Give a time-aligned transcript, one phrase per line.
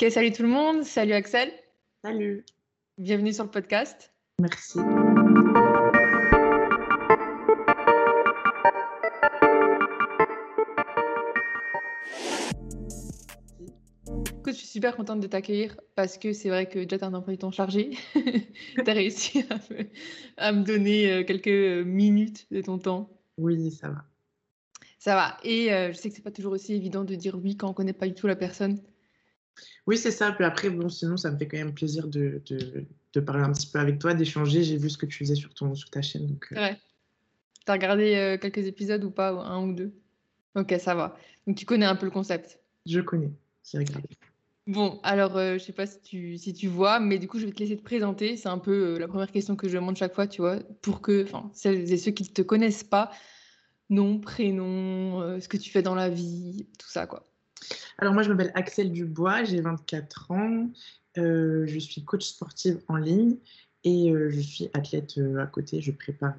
[0.00, 1.50] Ok, salut tout le monde, salut Axel.
[2.04, 2.44] Salut.
[2.98, 4.12] Bienvenue sur le podcast.
[4.38, 4.78] Merci.
[14.38, 17.08] Écoute, je suis super contente de t'accueillir parce que c'est vrai que déjà tu as
[17.08, 17.90] un emploi du temps chargé.
[18.14, 19.86] tu as réussi à me,
[20.36, 23.10] à me donner euh, quelques minutes de ton temps.
[23.36, 24.04] Oui, ça va.
[25.00, 25.38] Ça va.
[25.42, 27.74] Et euh, je sais que c'est pas toujours aussi évident de dire oui quand on
[27.74, 28.80] connaît pas du tout la personne.
[29.86, 30.32] Oui, c'est ça.
[30.32, 33.52] Puis après, bon, sinon, ça me fait quand même plaisir de, de, de parler un
[33.52, 34.62] petit peu avec toi, d'échanger.
[34.62, 36.26] J'ai vu ce que tu faisais sur, ton, sur ta chaîne.
[36.26, 36.76] Donc, euh, Ouais.
[37.68, 39.92] T'as regardé euh, quelques épisodes ou pas, un ou deux?
[40.54, 41.18] Ok, ça va.
[41.46, 42.58] Donc tu connais un peu le concept?
[42.86, 43.30] je connais.
[43.62, 44.08] J'ai regardé.
[44.66, 47.44] Bon, alors euh, je sais pas si tu, si tu vois, mais du coup je
[47.44, 48.38] vais te laisser te présenter.
[48.38, 51.02] C'est un peu euh, la première question que je demande chaque fois, tu vois, pour
[51.02, 53.10] que, enfin, celles et ceux qui ne te connaissent pas,
[53.90, 57.26] nom, prénom, ce que tu fais dans la vie, tout ça, quoi.
[57.98, 60.68] Alors, moi, je m'appelle Axel Dubois, j'ai 24 ans.
[61.18, 63.36] Euh, je suis coach sportive en ligne
[63.84, 65.80] et euh, je suis athlète euh, à côté.
[65.80, 66.36] Je prépare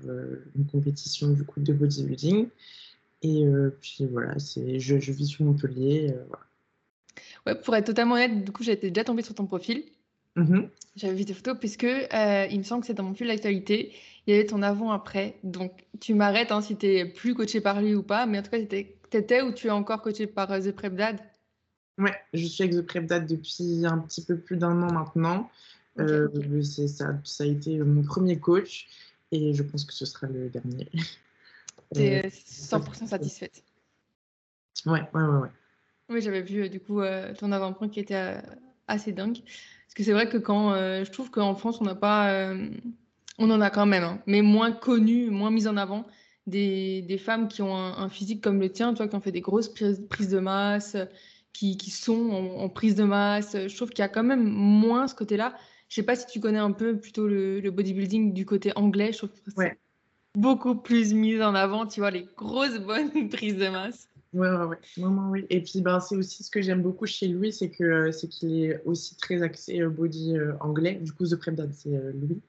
[0.55, 2.47] une compétition du coup de bodybuilding.
[3.21, 3.45] Et
[3.81, 6.15] puis voilà, c'est, je, je vis sur Montpellier.
[6.29, 6.45] voilà.
[7.45, 9.83] Ouais, pour être totalement honnête, du coup j'étais déjà tombée sur ton profil.
[10.37, 10.69] Mhm.
[10.95, 13.91] J'avais vu tes photos puisque il me semble que c'est dans mon fil d'actualité.
[14.25, 15.35] Il y avait ton avant-après.
[15.43, 18.41] Donc tu m'arrêtes hein, si tu es plus coaché par lui ou pas, mais en
[18.41, 18.85] tout cas, tu
[19.17, 21.19] étais ou tu es encore coaché par euh, The Prep Dad?
[21.97, 25.49] Ouais, je suis avec The Prep Dad depuis un petit peu plus d'un an maintenant.
[25.95, 28.87] Ok, Euh, ça, ça a été mon premier coach
[29.31, 30.89] et je pense que ce sera le dernier.
[31.93, 33.63] Tu es Euh, 100% satisfaite.
[34.85, 35.49] ouais, ouais, ouais, ouais.
[36.09, 38.41] Oui, j'avais vu euh, du coup euh, ton avant-plan qui était euh,
[38.87, 39.39] assez dingue.
[39.43, 42.31] Parce que c'est vrai que quand euh, je trouve qu'en France, on n'a pas.
[42.31, 42.69] euh,
[43.37, 46.05] on en a quand même, hein, mais moins connu, moins mis en avant
[46.49, 49.21] des, des femmes qui ont un, un physique comme le tien, tu vois, qui ont
[49.21, 50.97] fait des grosses prises, prises de masse,
[51.53, 53.55] qui, qui sont en, en prise de masse.
[53.67, 55.55] Je trouve qu'il y a quand même moins ce côté-là.
[55.89, 59.11] Je sais pas si tu connais un peu plutôt le, le bodybuilding du côté anglais.
[59.13, 59.77] Je trouve que c'est Ouais.
[60.35, 64.09] beaucoup plus mis en avant, tu vois, les grosses bonnes prises de masse.
[64.33, 64.77] Ouais, ouais, ouais.
[64.97, 65.45] Non, non, oui.
[65.49, 68.63] Et puis, ben, c'est aussi ce que j'aime beaucoup chez lui, c'est que c'est qu'il
[68.63, 70.95] est aussi très axé euh, body euh, anglais.
[70.95, 72.39] Du coup, The Prep Dad, c'est euh, lui.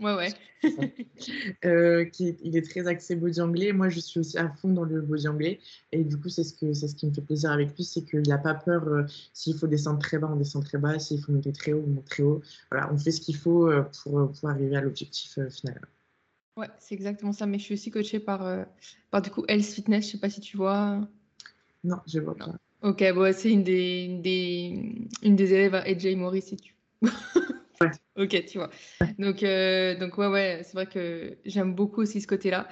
[0.00, 0.28] Ouais, ouais.
[1.64, 3.72] Euh, qui est- il est très axé body anglais.
[3.72, 5.60] Moi, je suis aussi à fond dans le body anglais.
[5.92, 8.02] Et du coup, c'est ce, que, c'est ce qui me fait plaisir avec lui, c'est
[8.02, 8.86] qu'il n'a pas peur.
[8.88, 10.98] euh, s'il faut descendre très bas, on descend très bas.
[10.98, 12.42] S'il faut monter très haut, on monte très haut.
[12.70, 15.80] Voilà, on fait ce qu'il faut euh, pour, euh, pour arriver à l'objectif euh, final.
[16.56, 17.46] Ouais, c'est exactement ça.
[17.46, 18.66] Mais je suis aussi coachée par,
[19.10, 20.06] par du coup Health Fitness.
[20.06, 21.06] Je sais pas si tu vois.
[21.84, 22.54] Non, je vois pas.
[22.82, 26.74] Ok, bon, c'est une des, une des, une des élèves à AJ Morris, si tu.
[27.84, 28.24] Ouais.
[28.24, 28.70] Ok, tu vois.
[29.18, 32.68] Donc, euh, donc ouais, ouais, c'est vrai que j'aime beaucoup aussi ce côté-là.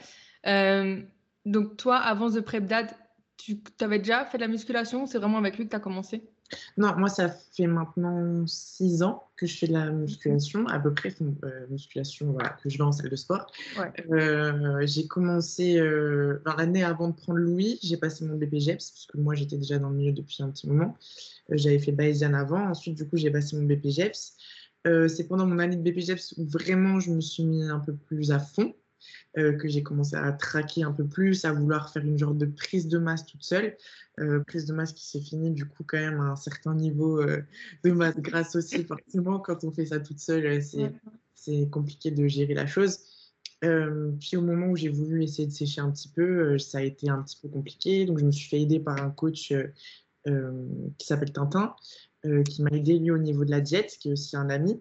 [0.46, 1.00] Euh,
[1.44, 2.90] donc, toi, avant The Prep Dad,
[3.36, 5.06] tu avais déjà fait de la musculation?
[5.06, 6.22] C'est vraiment avec lui que tu as commencé?
[6.76, 10.92] Non, moi, ça fait maintenant six ans que je fais de la musculation, à peu
[10.92, 13.50] près euh, musculation, voilà, que je vais en salle de sport.
[13.78, 13.90] Ouais.
[14.10, 19.16] Euh, j'ai commencé ben, l'année avant de prendre Louis, j'ai passé mon BPGEPS, parce que
[19.16, 20.96] moi, j'étais déjà dans le milieu depuis un petit moment.
[21.50, 24.36] J'avais fait Bayesian avant, ensuite, du coup, j'ai passé mon BPGEPS.
[24.86, 27.94] Euh, c'est pendant mon année de BPGEPS où vraiment je me suis mis un peu
[27.94, 28.74] plus à fond,
[29.38, 32.46] euh, que j'ai commencé à traquer un peu plus, à vouloir faire une genre de
[32.46, 33.76] prise de masse toute seule.
[34.20, 37.24] Euh, prise de masse qui s'est finie du coup quand même à un certain niveau
[37.24, 38.84] de masse grasse aussi.
[38.84, 40.62] Forcément, quand on fait ça toute seule,
[41.34, 42.98] c'est compliqué de gérer la chose.
[43.64, 46.78] Euh, puis au moment où j'ai voulu essayer de sécher un petit peu, euh, ça
[46.78, 48.04] a été un petit peu compliqué.
[48.04, 51.74] Donc je me suis fait aider par un coach euh, qui s'appelle Tintin,
[52.46, 54.80] qui m'a aidé lui au niveau de la diète, qui est aussi un ami,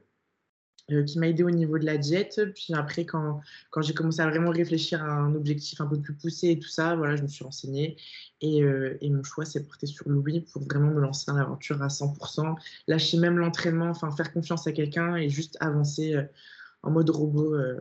[0.91, 2.41] euh, qui m'a aidé au niveau de la diète.
[2.53, 3.41] Puis après, quand,
[3.81, 6.95] j'ai commencé à vraiment réfléchir à un objectif un peu plus poussé et tout ça,
[6.95, 7.97] voilà, je me suis renseignée.
[8.41, 11.87] Et, euh, mon choix s'est porté sur Louis pour vraiment me lancer dans l'aventure à
[11.89, 12.55] 100%,
[12.87, 16.23] lâcher même l'entraînement, enfin faire confiance à quelqu'un et juste avancer euh,
[16.83, 17.79] en mode robot euh,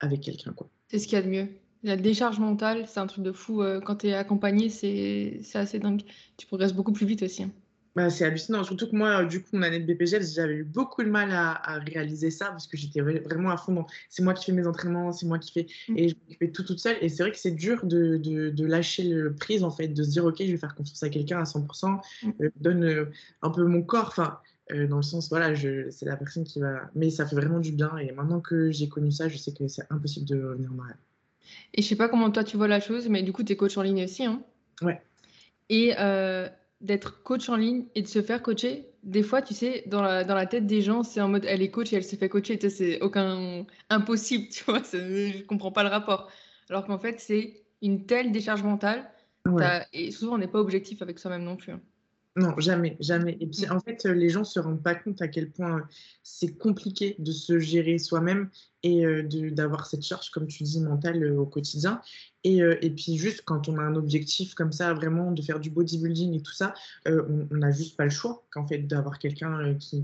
[0.00, 0.54] avec quelqu'un.
[0.88, 1.48] C'est ce qu'il y a de mieux.
[1.82, 3.62] La décharge mentale, c'est un truc de fou.
[3.62, 6.02] euh, Quand tu es accompagné, c'est c'est assez dingue.
[6.36, 7.44] Tu progresses beaucoup plus vite aussi.
[7.44, 7.52] hein.
[7.96, 10.64] Bah, c'est hallucinant, surtout que moi, euh, du coup, mon année de BPGEPS, j'avais eu
[10.64, 13.86] beaucoup de mal à, à réaliser ça parce que j'étais vra- vraiment à fond dans
[14.10, 15.98] c'est moi qui fais mes entraînements, c'est moi qui fais Mm.
[15.98, 16.96] et je fais tout toute seule.
[17.00, 20.02] Et c'est vrai que c'est dur de, de, de lâcher le prise en fait, de
[20.02, 22.30] se dire ok, je vais faire confiance à quelqu'un à 100%, Mm.
[22.40, 23.04] euh, donne euh,
[23.42, 24.38] un peu mon corps, enfin,
[24.72, 26.90] euh, dans le sens, voilà, c'est la personne qui va.
[26.96, 29.68] Mais ça fait vraiment du bien et maintenant que j'ai connu ça, je sais que
[29.68, 30.98] c'est impossible de revenir en arrière.
[31.74, 33.56] Et je sais pas comment toi tu vois la chose, mais du coup, tu es
[33.56, 34.24] coach en ligne aussi.
[34.24, 34.42] Hein?
[34.82, 35.00] Ouais.
[35.68, 35.92] Et
[36.84, 40.24] d'être coach en ligne et de se faire coacher, des fois, tu sais, dans la,
[40.24, 42.28] dans la tête des gens, c'est en mode elle est coach et elle se fait
[42.28, 42.58] coacher.
[42.58, 44.82] Tu sais, c'est aucun impossible, tu vois.
[44.92, 46.30] Je comprends pas le rapport.
[46.70, 49.10] Alors qu'en fait, c'est une telle décharge mentale.
[49.46, 49.84] Ouais.
[49.92, 51.72] Et souvent, on n'est pas objectif avec soi-même non plus.
[51.72, 51.80] hein.
[52.36, 53.36] Non, jamais, jamais.
[53.40, 55.86] Et puis, en fait, les gens ne se rendent pas compte à quel point
[56.24, 58.50] c'est compliqué de se gérer soi-même
[58.82, 62.00] et euh, d'avoir cette charge, comme tu dis, mentale euh, au quotidien.
[62.44, 65.58] Et, euh, et, puis, juste quand on a un objectif comme ça, vraiment, de faire
[65.58, 66.74] du bodybuilding et tout ça,
[67.06, 70.02] on n'a juste pas le choix, qu'en fait, d'avoir quelqu'un qui,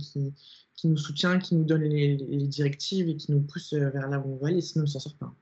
[0.75, 4.35] qui, nous soutient, qui nous donne les, directives et qui nous pousse vers là où
[4.35, 5.35] on va aller, sinon on ne s'en sort pas.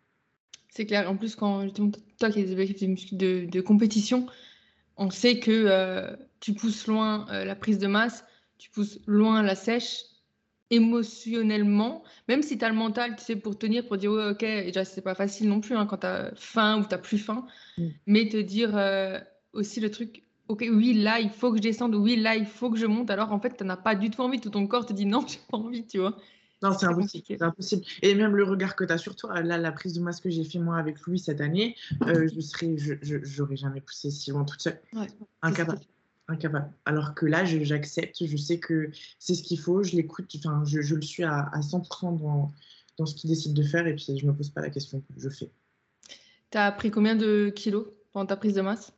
[0.78, 1.10] C'est clair.
[1.10, 1.90] En plus, quand justement,
[2.20, 4.26] toi qui as des objectifs de, compétition,
[4.96, 8.24] on sait que euh, tu pousses loin euh, la prise de masse,
[8.58, 10.04] tu pousses loin la sèche
[10.70, 14.41] émotionnellement, même si tu as le mental, tu sais, pour tenir, pour dire, ouais, ok,
[14.41, 17.47] déjà, c'est pas facile non plus hein, quand tu as faim ou tu plus faim,
[17.79, 17.87] mm.
[18.06, 19.19] mais te dire euh,
[19.53, 22.70] aussi le truc, ok, oui, là, il faut que je descende, oui, là, il faut
[22.70, 24.67] que je monte, alors en fait, tu n'en as pas du tout envie, tout ton
[24.67, 26.17] corps te dit, non, j'ai pas envie, tu vois.
[26.61, 27.85] Non, c'est impossible, impossible.
[28.03, 30.29] Et même le regard que tu as sur toi, là, la prise de masse que
[30.29, 34.44] j'ai fait moi avec Louis cette année, euh, je serais, je, jamais poussé si loin
[34.44, 34.81] toute seule.
[35.41, 35.81] incapable.
[36.28, 36.70] Incapable.
[36.84, 40.82] Alors que là, j'accepte, je, sais que c'est ce qu'il faut, je l'écoute, enfin, je,
[40.82, 42.52] je, le suis à, à 100% dans,
[42.98, 45.02] dans ce qu'il décide de faire et puis je ne me pose pas la question,
[45.16, 45.50] je fais.
[46.50, 48.92] Tu as pris combien de kilos pendant ta prise de masse?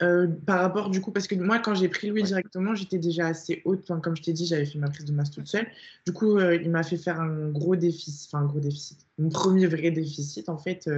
[0.00, 3.26] Euh, par rapport du coup, parce que moi quand j'ai pris Louis directement, j'étais déjà
[3.26, 3.80] assez haute.
[3.82, 5.66] Enfin, comme je t'ai dit, j'avais fait ma prise de masse toute seule.
[6.06, 9.28] Du coup, euh, il m'a fait faire un gros déficit, enfin un gros déficit, mon
[9.28, 10.88] premier vrai déficit en fait.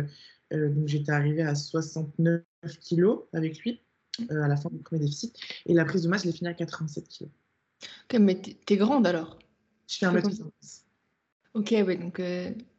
[0.52, 2.42] Euh, donc j'étais arrivée à 69
[2.80, 3.80] kilos avec lui
[4.28, 5.38] à la fin du premier déficit.
[5.66, 7.32] Et la prise de masse, je l'ai fini à 87 kilos.
[8.04, 9.38] Ok, mais t'es grande alors?
[9.88, 10.28] Je fais un mètre
[11.54, 12.20] Ok, ouais, donc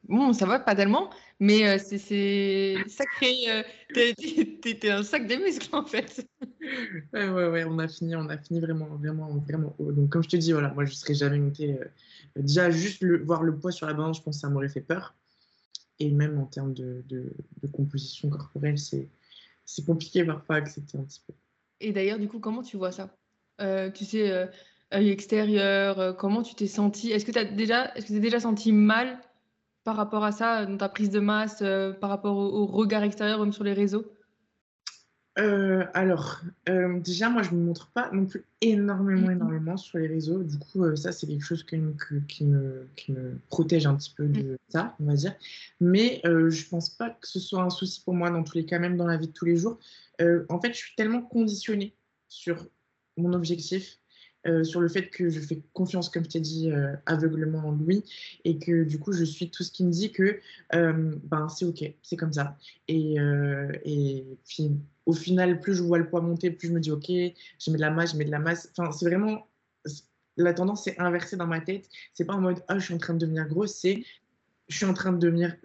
[0.08, 3.34] bon, ça va pas tellement, mais euh, c'est sacré.
[3.50, 3.64] Euh,
[3.94, 6.26] T'es un sac de muscles en fait.
[7.14, 9.92] ouais, ouais, ouais, on a fini, on a fini vraiment, vraiment, vraiment haut.
[9.92, 11.74] Donc comme je te dis, voilà, moi je serais jamais monté.
[11.74, 11.86] Euh,
[12.38, 14.82] déjà juste le, voir le poids sur la balance, je pense que ça m'aurait fait
[14.82, 15.16] peur.
[16.00, 19.10] Et même en termes de, de, de composition corporelle, c'est
[19.86, 21.34] compliqué parfois à accepter un petit peu.
[21.80, 23.10] Et d'ailleurs, du coup, comment tu vois ça?
[23.62, 24.50] Euh, Tu sais
[24.94, 28.40] œil extérieur euh, Comment tu t'es senti Est-ce que tu as déjà, est-ce que déjà
[28.40, 29.20] senti mal
[29.84, 33.40] par rapport à ça, dans ta prise de masse, euh, par rapport au, regard extérieur,
[33.40, 34.06] même sur les réseaux?
[35.40, 40.08] Euh, alors, déjà, moi, je ne me montre pas non plus énormément, énormément sur les
[40.08, 40.44] réseaux.
[40.44, 41.96] Du coup, ça, c'est quelque chose qui, me,
[42.28, 44.58] qui, me, protège un petit peu de mm.
[44.68, 45.34] ça, on va dire.
[45.80, 46.30] Mais je
[46.66, 48.98] ne pense pas que ce soit un souci pour moi, dans tous les cas, même
[48.98, 49.80] dans la vie de tous les jours.
[50.20, 51.96] en fait, je suis tellement conditionnée
[52.28, 52.68] sur
[53.18, 54.01] mon objectif
[54.48, 57.72] euh, sur le fait que je fais confiance, comme je t'ai dit, euh, aveuglement en
[57.74, 58.04] lui,
[58.44, 60.40] et que du coup, je suis tout ce qui me dit que
[60.74, 62.58] euh, ben, c'est OK, c'est comme ça.
[62.88, 63.16] Et,
[63.86, 64.72] et, puis,
[65.06, 67.78] au final, plus je vois le poids monter, plus je me dis OK, je mets
[67.78, 68.72] de la masse, je mets de la masse.
[68.76, 69.48] Enfin, c'est vraiment.
[70.38, 71.88] La tendance est inversée dans ma tête.
[72.14, 74.04] C'est pas en mode Ah, je suis en train de devenir grosse, c'est
[74.70, 75.56] je suis en train de devenir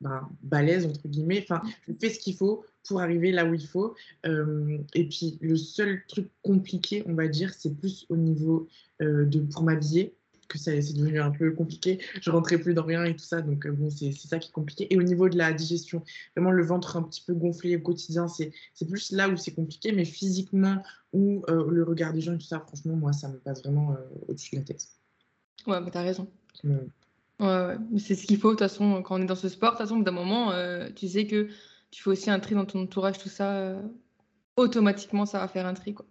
[0.00, 1.40] ben, balèze, entre guillemets.
[1.42, 3.94] Enfin, je fais ce qu'il faut pour arriver là où il faut.
[4.26, 8.68] Euh, et puis, le seul truc compliqué, on va dire, c'est plus au niveau
[9.02, 10.14] euh, de pour m'habiller
[10.48, 12.00] que ça c'est devenu un peu compliqué.
[12.20, 14.52] Je rentrais plus dans rien et tout ça, donc euh, bon, c'est ça qui est
[14.52, 14.92] compliqué.
[14.92, 16.02] Et au niveau de la digestion,
[16.34, 18.52] vraiment le ventre un petit peu gonflé au quotidien, c'est
[18.88, 20.82] plus là où c'est compliqué, mais physiquement
[21.12, 23.94] ou le regard des gens et tout ça, franchement, moi, ça me passe vraiment
[24.26, 24.88] au-dessus de la tête.
[25.68, 26.26] Ouais, mais t'as raison.
[26.64, 26.88] Ouais,
[27.98, 29.72] c'est ce qu'il faut, de toute façon, quand on est dans ce sport.
[29.72, 31.48] De toute façon, d'un moment, euh, tu sais que
[31.90, 33.82] tu fais aussi un tri dans ton entourage, tout ça, euh,
[34.56, 35.94] automatiquement, ça va faire un tri.
[35.94, 36.06] Quoi.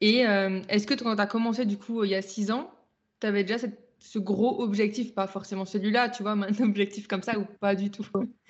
[0.00, 2.70] Et euh, est-ce que quand tu as commencé, du coup, il y a six ans,
[3.20, 7.22] tu avais déjà cette ce gros objectif, pas forcément celui-là, tu vois, un objectif comme
[7.22, 8.06] ça ou pas du tout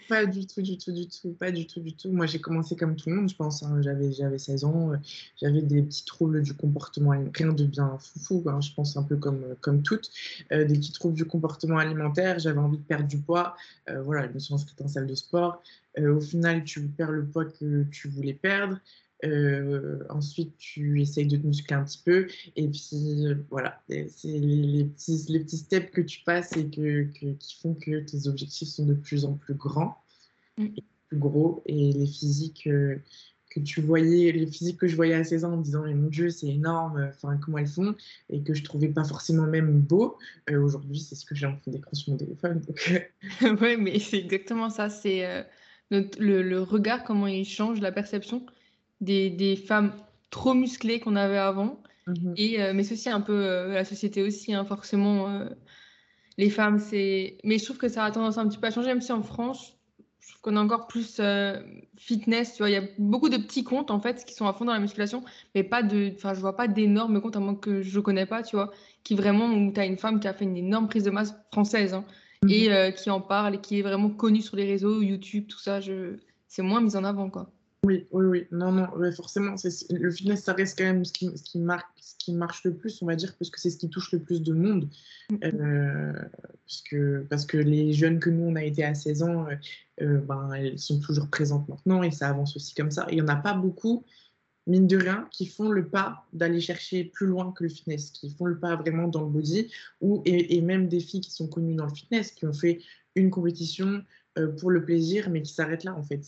[0.08, 2.10] Pas du tout, du tout, du tout, pas du tout, du tout.
[2.10, 3.62] Moi, j'ai commencé comme tout le monde, je pense.
[3.62, 3.80] Hein.
[3.82, 4.96] j'avais, j'avais 16 ans, euh,
[5.40, 8.60] j'avais des petits troubles du comportement, rien de bien foufou, hein.
[8.60, 10.10] je pense un peu comme, comme toutes,
[10.52, 13.56] euh, des petits troubles du comportement alimentaire, j'avais envie de perdre du poids,
[13.88, 15.62] euh, voilà, je me suis inscrite en salle de sport.
[15.98, 18.78] au final, tu perds le poids que tu voulais perdre.
[19.24, 22.28] Euh, ensuite, tu essayes de te muscler un petit peu.
[22.56, 27.56] Et puis, voilà, c'est les, petits, les petits steps que tu passes et que, qui
[27.60, 29.98] font que tes objectifs sont de plus en plus grands
[30.56, 30.66] mm.
[30.76, 31.62] et plus gros.
[31.66, 32.96] Et les physiques euh,
[33.50, 35.94] que tu voyais, les physiques que je voyais à 16 ans en me disant, mais
[35.94, 37.96] mon Dieu, c'est énorme, enfin, comment elles font,
[38.28, 40.16] et que je trouvais pas forcément même beau,
[40.50, 42.62] euh, aujourd'hui, c'est ce que j'ai en train d'écran sur mon téléphone.
[43.60, 44.90] oui, mais c'est exactement ça.
[44.90, 45.44] C'est
[45.90, 48.46] le, le regard, comment il change, la perception
[49.00, 49.92] des, des femmes
[50.30, 51.82] trop musclées qu'on avait avant.
[52.06, 52.34] Mhm.
[52.36, 55.28] Et, euh, mais ceci un peu euh, la société aussi, hein, forcément.
[55.28, 55.48] Euh,
[56.36, 57.38] les femmes, c'est.
[57.44, 59.22] Mais je trouve que ça a tendance un petit peu à changer, même si en
[59.22, 59.76] France,
[60.20, 61.20] je trouve qu'on est encore plus
[61.96, 62.54] fitness.
[62.54, 64.64] Tu vois, il y a beaucoup de petits comptes en fait qui sont à fond
[64.64, 65.24] dans la musculation,
[65.54, 66.12] mais pas de.
[66.14, 68.70] Enfin, je vois pas d'énormes comptes à moins que je connais pas, tu vois,
[69.02, 71.34] qui vraiment où tu as une femme qui a fait une énorme prise de masse
[71.50, 72.04] française hein,
[72.44, 72.50] mhm.
[72.50, 75.80] et qui en parle et qui est vraiment connue sur les réseaux, YouTube, tout ça.
[75.80, 76.18] Je...
[76.46, 77.50] C'est moins mis en avant, quoi.
[77.84, 78.46] Oui, oui, oui.
[78.50, 79.54] Non, non, forcément,
[79.90, 82.74] le fitness, ça reste quand même ce qui, ce qui, marque, ce qui marche le
[82.74, 84.88] plus, on va dire, parce que c'est ce qui touche le plus de monde.
[85.30, 85.54] Mm-hmm.
[85.62, 86.12] Euh,
[86.66, 89.54] parce, que, parce que les jeunes que nous, on a été à 16 ans, euh,
[90.02, 93.06] euh, ben, elles sont toujours présentes maintenant et ça avance aussi comme ça.
[93.10, 94.04] il n'y en a pas beaucoup,
[94.66, 98.30] mine de rien, qui font le pas d'aller chercher plus loin que le fitness, qui
[98.30, 99.70] font le pas vraiment dans le body,
[100.00, 102.80] ou, et, et même des filles qui sont connues dans le fitness, qui ont fait
[103.14, 104.02] une compétition,
[104.46, 106.20] pour le plaisir, mais qui s'arrête là en fait.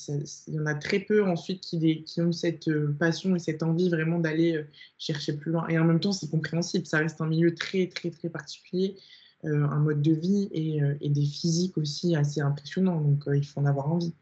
[0.48, 3.62] Il y en a très peu ensuite qui, qui ont cette euh, passion et cette
[3.62, 4.66] envie vraiment d'aller euh,
[4.98, 5.68] chercher plus loin.
[5.68, 8.96] Et en même temps, c'est compréhensible, ça reste un milieu très très très particulier,
[9.42, 13.64] un mode de vie et, et, des physiques aussi assez impressionnants, donc il faut en
[13.64, 14.12] avoir envie.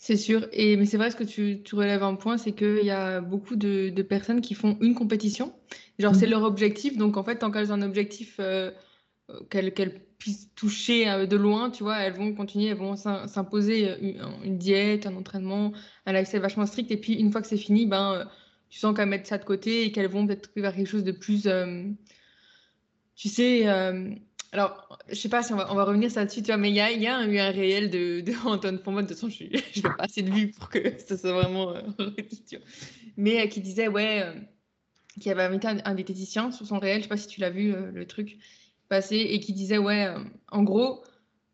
[0.00, 2.84] C'est sûr, et, mais c'est vrai ce que tu, tu relèves un point, c'est qu'il
[2.84, 5.52] y a beaucoup de, de, personnes qui font une compétition,
[6.00, 6.30] genre c'est mmh.
[6.30, 8.40] leur objectif, donc en fait tant qu'elles ont un objectif
[9.48, 9.72] qu'elles
[10.18, 14.12] puissent toucher euh, de loin, tu vois, elles vont continuer, elles vont s'imposer euh,
[14.44, 15.72] une, diète, un entraînement,
[16.06, 16.90] un accès vachement strict.
[16.90, 18.24] Et puis, une fois que c'est fini, ben, euh,
[18.68, 21.12] tu sens qu'elles mettent ça de côté et qu'elles vont peut-être vers quelque chose de
[21.12, 21.48] plus.
[23.14, 23.66] tu sais,
[24.52, 26.76] alors, je sais pas si on va, on va revenir là-dessus, tu vois, mais il
[26.76, 29.82] y a, y a, eu un réel de, de Antoine De toute façon, je n'ai
[29.82, 31.74] pas assez de vues pour que ça soit vraiment.
[33.16, 34.24] mais qui disait, ouais,
[35.20, 37.50] qui avait invité un, un, diététicien sur son réel, je sais pas si tu l'as
[37.50, 38.38] vu, le truc
[38.88, 40.18] passé et qui disait ouais, euh,
[40.50, 41.04] en gros,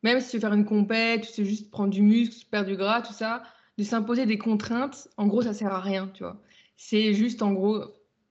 [0.03, 2.77] même si tu veux faire une compète, tu veux juste prendre du muscle, perdre du
[2.77, 3.43] gras, tout ça,
[3.79, 6.43] de s'imposer des contraintes, en gros, ça sert à rien, tu vois.
[6.77, 7.85] C'est juste en gros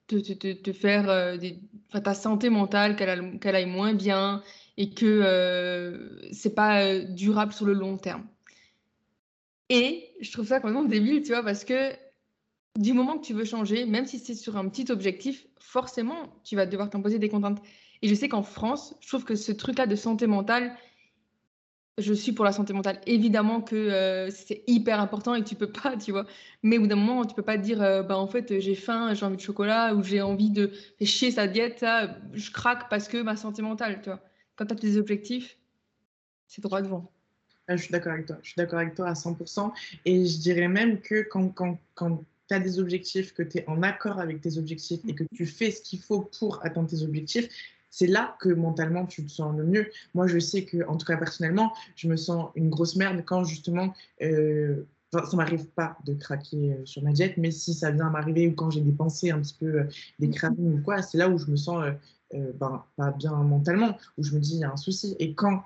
[0.07, 1.59] te, te, te faire euh, des,
[2.03, 4.43] ta santé mentale qu'elle qu'elle aille moins bien
[4.77, 8.27] et que euh, c'est pas euh, durable sur le long terme.
[9.69, 11.93] Et je trouve ça complètement débile, tu vois, parce que
[12.77, 16.55] du moment que tu veux changer, même si c'est sur un petit objectif, forcément, tu
[16.55, 17.61] vas devoir t'imposer des contraintes.
[18.01, 20.75] Et je sais qu'en France, je trouve que ce truc-là de santé mentale,
[21.97, 22.99] je suis pour la santé mentale.
[23.05, 26.25] Évidemment que euh, c'est hyper important et que tu peux pas, tu vois.
[26.63, 28.75] Mais au bout d'un moment, tu peux pas te dire, euh, bah en fait, j'ai
[28.75, 32.89] faim, j'ai envie de chocolat ou j'ai envie de chier sa diète, ça, je craque
[32.89, 34.23] parce que ma santé mentale, tu vois.
[34.55, 35.57] Quand tu as tes objectifs,
[36.47, 37.11] c'est droit devant.
[37.67, 38.37] Ah, je suis d'accord avec toi.
[38.41, 39.71] Je suis d'accord avec toi à 100%.
[40.05, 43.69] Et je dirais même que quand, quand, quand tu as des objectifs, que tu es
[43.69, 47.03] en accord avec tes objectifs et que tu fais ce qu'il faut pour atteindre tes
[47.03, 47.47] objectifs,
[47.91, 49.91] c'est là que mentalement tu te sens le mieux.
[50.15, 53.43] Moi, je sais que, en tout cas personnellement, je me sens une grosse merde quand
[53.43, 53.93] justement,
[54.23, 58.47] euh, ça m'arrive pas de craquer euh, sur ma diète, mais si ça vient m'arriver
[58.47, 59.83] ou quand j'ai des pensées un petit peu euh,
[60.19, 60.33] des mmh.
[60.33, 61.83] cravings ou quoi, c'est là où je me sens
[62.33, 65.15] euh, ben, pas bien mentalement, où je me dis il y a un souci.
[65.19, 65.63] Et quand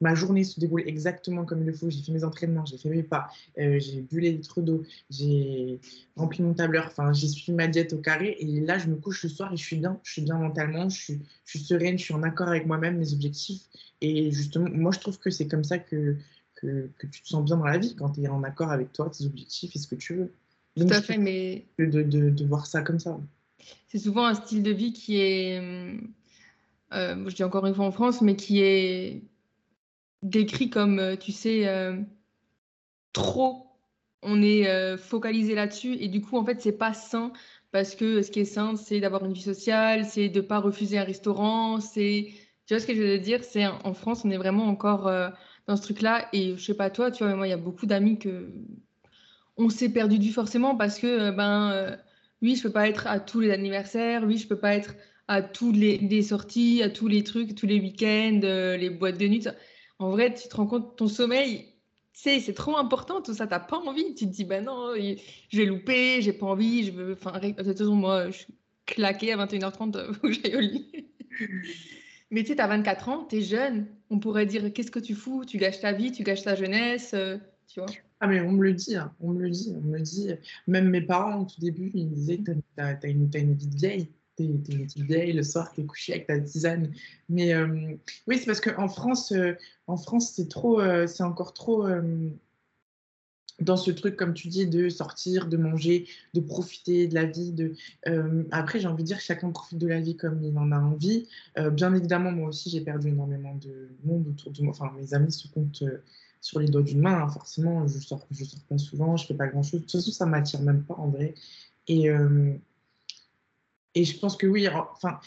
[0.00, 1.90] ma journée se déroule exactement comme il le faut.
[1.90, 3.28] J'ai fait mes entraînements, j'ai fait mes pas,
[3.58, 5.80] euh, j'ai bu les litres d'eau, j'ai
[6.16, 8.36] rempli mon tableur, enfin, j'ai suivi ma diète au carré.
[8.38, 9.98] Et là, je me couche le soir et je suis bien.
[10.02, 12.98] Je suis bien mentalement, je suis, je suis sereine, je suis en accord avec moi-même,
[12.98, 13.62] mes objectifs.
[14.00, 16.16] Et justement, moi, je trouve que c'est comme ça que,
[16.54, 18.92] que, que, tu te sens bien dans la vie, quand tu es en accord avec
[18.92, 20.32] toi, tes objectifs et ce que tu veux.
[20.76, 21.66] Tout à fait, mais.
[21.78, 23.18] De, de, de, voir ça comme ça.
[23.88, 25.60] C'est souvent un style de vie qui est.
[26.92, 29.22] Euh, je dis encore une fois en France, mais qui est
[30.22, 31.96] décrit comme, euh, tu sais, euh,
[33.12, 33.66] trop.
[34.22, 37.32] On est euh, focalisé là-dessus et du coup, en fait, c'est pas sain
[37.70, 40.98] parce que ce qui est sain, c'est d'avoir une vie sociale, c'est de pas refuser
[40.98, 42.28] un restaurant, c'est,
[42.66, 45.10] tu vois ce que je veux dire, c'est en France, on est vraiment encore
[45.66, 47.58] dans ce truc-là et je sais pas toi, tu vois, mais moi, il y a
[47.58, 48.48] beaucoup d'amis que
[49.58, 51.98] on s'est perdu du forcément parce que ben
[52.42, 54.94] oui, je peux pas être à tous les anniversaires, oui, je peux pas être
[55.28, 59.46] à tous les, sorties, à tous les trucs, tous les week-ends, les boîtes de nuit
[59.98, 61.74] en vrai, tu te rends compte, ton sommeil,
[62.12, 64.14] c'est c'est trop important, tout ça, t'as pas envie.
[64.14, 67.12] Tu te dis, ben non, je vais louper, j'ai pas envie, je veux.
[67.12, 68.54] Enfin, de toute façon, moi, je suis
[68.86, 71.06] claquée à 21h30, faut que j'aille au lit.
[72.30, 75.44] Mais tu sais, t'as 24 ans, t'es jeune, on pourrait dire, qu'est-ce que tu fous
[75.46, 77.88] Tu gâches ta vie, tu gâches ta jeunesse, euh, tu vois
[78.20, 80.30] ah mais on me le dit, hein, on me le dit, on me le dit.
[80.66, 82.40] Même mes parents au tout début, ils me disaient,
[82.74, 85.84] t'as as, une, as une vie de vieille t'es une petite vieille, le soir, t'es
[85.84, 86.92] couché avec ta tisane.
[87.28, 89.54] Mais euh, oui, c'est parce qu'en France, euh,
[89.86, 91.86] en France c'est trop, euh, c'est encore trop
[93.60, 97.52] dans ce truc, comme tu dis, de sortir, de manger, de profiter de la vie.
[97.52, 97.74] De,
[98.52, 101.26] après, j'ai envie de dire, chacun profite de la vie comme il en a envie.
[101.72, 104.70] bien évidemment, moi aussi, j'ai perdu énormément de monde autour de moi.
[104.70, 105.82] Enfin, mes amis se comptent
[106.40, 107.24] sur les doigts d'une main.
[107.24, 107.28] Hein.
[107.28, 109.80] Forcément, je sors, je sors pas souvent, je fais pas grand-chose.
[109.80, 111.34] De toute façon, ça m'attire même pas en vrai.
[111.88, 112.10] Et,
[113.94, 115.18] et je pense que oui, enfin,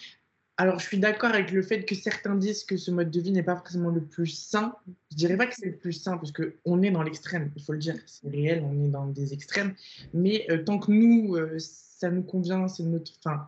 [0.57, 3.31] alors je suis d'accord avec le fait que certains disent que ce mode de vie
[3.31, 4.75] n'est pas forcément le plus sain.
[5.11, 7.73] Je dirais pas que c'est le plus sain parce qu'on est dans l'extrême, il faut
[7.73, 9.73] le dire, c'est réel, on est dans des extrêmes.
[10.13, 13.11] Mais euh, tant que nous, euh, ça nous convient, c'est notre.
[13.19, 13.47] Enfin,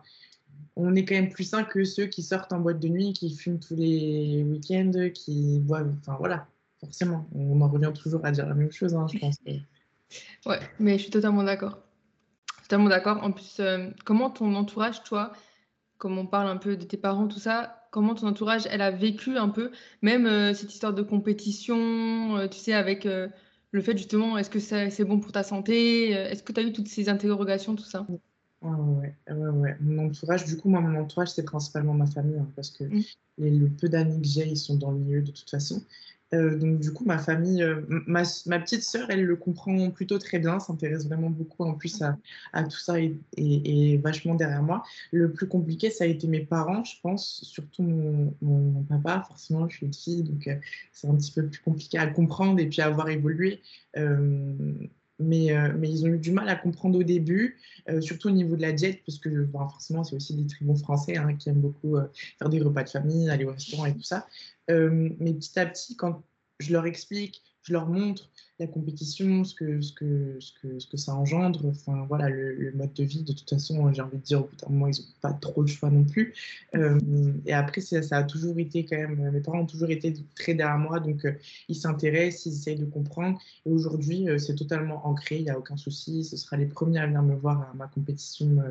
[0.76, 3.34] on est quand même plus sain que ceux qui sortent en boîte de nuit, qui
[3.34, 5.94] fument tous les week-ends, qui boivent.
[6.00, 6.48] Enfin voilà,
[6.80, 9.36] forcément, on en revient toujours à dire la même chose, hein, je pense.
[10.46, 11.78] Ouais, mais je suis totalement d'accord.
[12.64, 13.22] Totalement d'accord.
[13.22, 15.34] En plus, euh, comment ton entourage, toi,
[15.98, 18.90] comme on parle un peu de tes parents, tout ça, comment ton entourage, elle a
[18.90, 23.96] vécu un peu, même euh, cette histoire de compétition, euh, tu sais, avec le fait
[23.98, 27.10] justement, est-ce que c'est bon pour ta santé Est-ce que tu as eu toutes ces
[27.10, 28.06] interrogations, tout ça?
[28.62, 28.70] Ouais,
[29.28, 32.70] ouais, ouais, Mon entourage, du coup, moi, mon entourage, c'est principalement ma famille, hein, parce
[32.70, 33.02] que mmh.
[33.38, 35.82] les, le peu d'amis que j'ai, ils sont dans le milieu de toute façon.
[36.32, 38.24] Euh, donc du coup, ma famille, euh, ma,
[38.58, 42.78] petite sœur, elle le comprend plutôt très bien, s'intéresse vraiment beaucoup en plus à, tout
[42.78, 44.82] ça et, vachement derrière moi.
[45.12, 49.24] Le plus compliqué, ça a été mes parents, je pense, surtout mon, papa.
[49.28, 50.56] Forcément, je suis une fille, donc euh,
[50.92, 53.60] c'est un petit peu plus compliqué à comprendre et puis à avoir évolué.
[55.20, 57.56] mais, ils ont eu du mal à comprendre au début,
[58.00, 61.34] surtout au niveau de la diète, parce que forcément, c'est aussi des tribunaux français hein,
[61.34, 61.96] qui aiment beaucoup
[62.38, 64.26] faire des repas de famille, aller au restaurant et tout ça.
[64.70, 66.22] Euh, mais petit à petit, quand
[66.60, 68.30] je leur explique, je leur montre
[68.60, 72.72] la compétition, ce que, ce que, ce que, ce que ça engendre, enfin voilà, le,
[72.74, 75.00] mode de vie, de toute façon, j'ai envie de dire, au bout d'un moment, ils
[75.00, 76.34] n'ont pas trop de choix non plus.
[76.76, 77.00] Euh,
[77.46, 80.78] et après, ça, a toujours été quand même, mes parents ont toujours été très derrière
[80.78, 81.32] moi, donc euh,
[81.68, 83.40] ils s'intéressent, ils essayent de comprendre.
[83.66, 86.22] Et aujourd'hui, c'est totalement ancré, il n'y a aucun souci.
[86.22, 88.62] Ce sera les premiers à venir me voir à ma compétition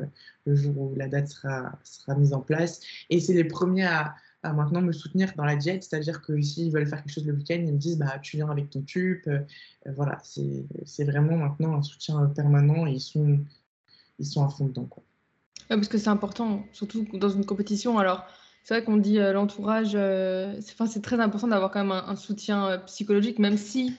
[0.46, 2.80] le jour où la date sera, sera mise en place.
[3.10, 6.70] Et c'est les premiers à à maintenant me soutenir dans la diète, c'est-à-dire que s'ils
[6.70, 9.22] veulent faire quelque chose le week-end, ils me disent bah, tu viens avec ton tube.
[9.26, 9.40] Euh,
[9.96, 13.40] voilà, c'est vraiment maintenant un soutien permanent et ils sont,
[14.18, 14.84] ils sont à fond dedans.
[14.84, 15.02] Quoi.
[15.68, 17.98] parce que c'est important, surtout dans une compétition.
[17.98, 18.24] Alors,
[18.62, 22.78] c'est vrai qu'on dit euh, l'entourage, euh, c'est très important d'avoir quand même un, soutien
[22.86, 23.96] psychologique, même si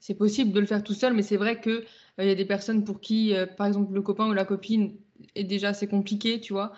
[0.00, 1.82] c'est possible de le faire tout seul, mais c'est vrai qu'il
[2.18, 4.96] il y a des personnes pour qui, par exemple, le copain ou la copine
[5.34, 6.72] est déjà assez compliqué, tu vois,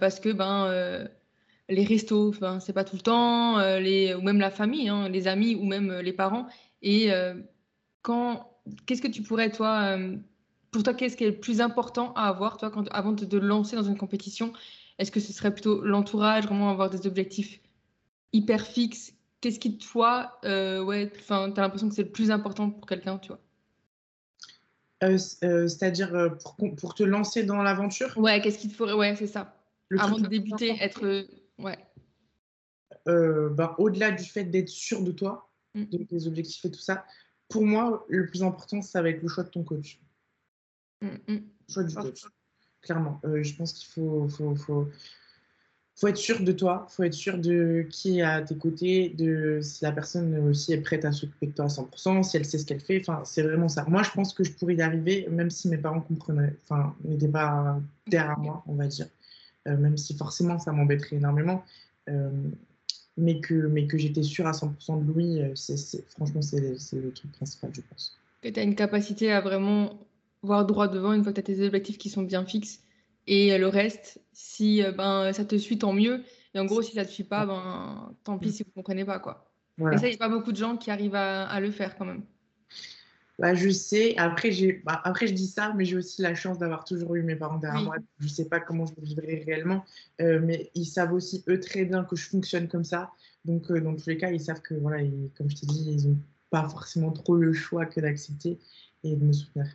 [0.00, 1.08] parce que ben
[1.72, 5.08] les restos, enfin, c'est pas tout le temps, euh, les, ou même la famille, hein,
[5.08, 6.46] les amis ou même euh, les parents.
[6.82, 7.34] Et euh,
[8.02, 9.96] quand, qu'est-ce que tu pourrais, toi,
[10.70, 13.36] pour toi, qu'est-ce qui est le plus important à avoir, toi, quand, avant de te
[13.36, 14.52] lancer dans une compétition?
[14.98, 17.60] Est-ce que ce serait plutôt l'entourage, vraiment avoir des objectifs
[18.32, 19.14] hyper fixes?
[19.40, 23.18] Qu'est-ce qui, toi, ouais, enfin, tu as l'impression que c'est le plus important pour quelqu'un,
[23.18, 23.40] tu vois
[25.18, 28.16] C'est-à-dire pour, pour, te lancer dans l'aventure?
[28.16, 29.56] Ouais, qu'est-ce qu'il te faudrait Ouais, c'est ça.
[29.98, 31.26] Avant de débuter, être
[31.62, 31.78] Ouais.
[33.08, 35.84] Euh, bah, au-delà du fait d'être sûr de toi, mmh.
[35.84, 37.04] de tes objectifs et tout ça,
[37.48, 40.00] pour moi, le plus important, ça va être le choix de ton coach.
[41.00, 41.34] Mmh, mmh.
[41.34, 42.24] Le choix du coach,
[42.80, 43.20] clairement.
[43.24, 44.88] Euh, je pense qu'il faut, faut, faut,
[45.96, 49.60] faut, être sûr de toi, faut être sûr de qui est à tes côtés, de
[49.62, 52.58] si la personne aussi est prête à s'occuper de toi à 100%, si elle sait
[52.58, 53.00] ce qu'elle fait.
[53.00, 53.84] Enfin, c'est vraiment ça.
[53.88, 57.28] Moi, je pense que je pourrais y arriver, même si mes parents comprenaient, enfin, n'étaient
[57.28, 59.08] pas derrière moi, on va dire.
[59.68, 61.64] Euh, même si forcément ça m'embêterait énormément.
[62.08, 62.30] Euh,
[63.16, 65.76] mais que, mais que j'étais sûre à 100% de Louis, euh, c'est,
[66.10, 68.18] franchement, c'est, le truc principal, je pense.
[68.40, 70.00] Que tu as une capacité à vraiment
[70.42, 72.82] voir droit devant une fois que tu as tes objectifs qui sont bien fixes.
[73.28, 76.24] Et le reste, si ben, ça te suit, tant mieux.
[76.54, 78.74] Et en gros, si ça ne te suit pas, ben, tant pis si vous ne
[78.74, 79.20] comprenez pas.
[79.20, 79.48] Quoi.
[79.92, 81.96] Et ça, il n'y a pas beaucoup de gens qui arrivent à, à le faire
[81.96, 82.24] quand même.
[83.42, 84.16] Bah, je sais.
[84.18, 87.24] Après, j'ai, bah, après, je dis ça, mais j'ai aussi la chance d'avoir toujours eu
[87.24, 87.96] mes parents derrière moi.
[88.20, 89.84] Je ne sais pas comment je vivrai réellement,
[90.20, 93.10] euh, mais ils savent aussi, eux, très bien que je fonctionne comme ça.
[93.44, 95.02] Donc, euh, dans tous les cas, ils savent que, voilà,
[95.36, 98.60] comme je t'ai dit, ils n'ont pas forcément trop le choix que d'accepter
[99.02, 99.66] et de me soutenir.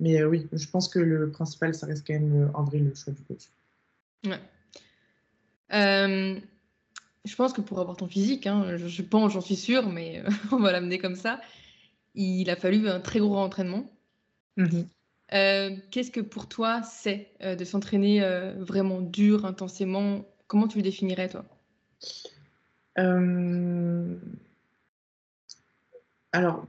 [0.00, 2.94] Mais euh, oui, je pense que le principal, ça reste quand même, en vrai, le
[2.94, 3.50] choix du coach.
[4.26, 4.40] Ouais.
[5.70, 10.22] je pense que pour avoir ton physique, hein, je, je pense, j'en suis sûre, mais
[10.52, 11.40] on va l'amener comme ça
[12.14, 13.90] il a fallu un très gros entraînement.
[14.56, 14.86] Mhm.
[15.32, 20.24] Euh, qu'est-ce que pour toi c'est euh, de s'entraîner euh, vraiment dur, intensément?
[20.46, 21.44] Comment tu le définirais, toi?
[26.32, 26.66] Alors,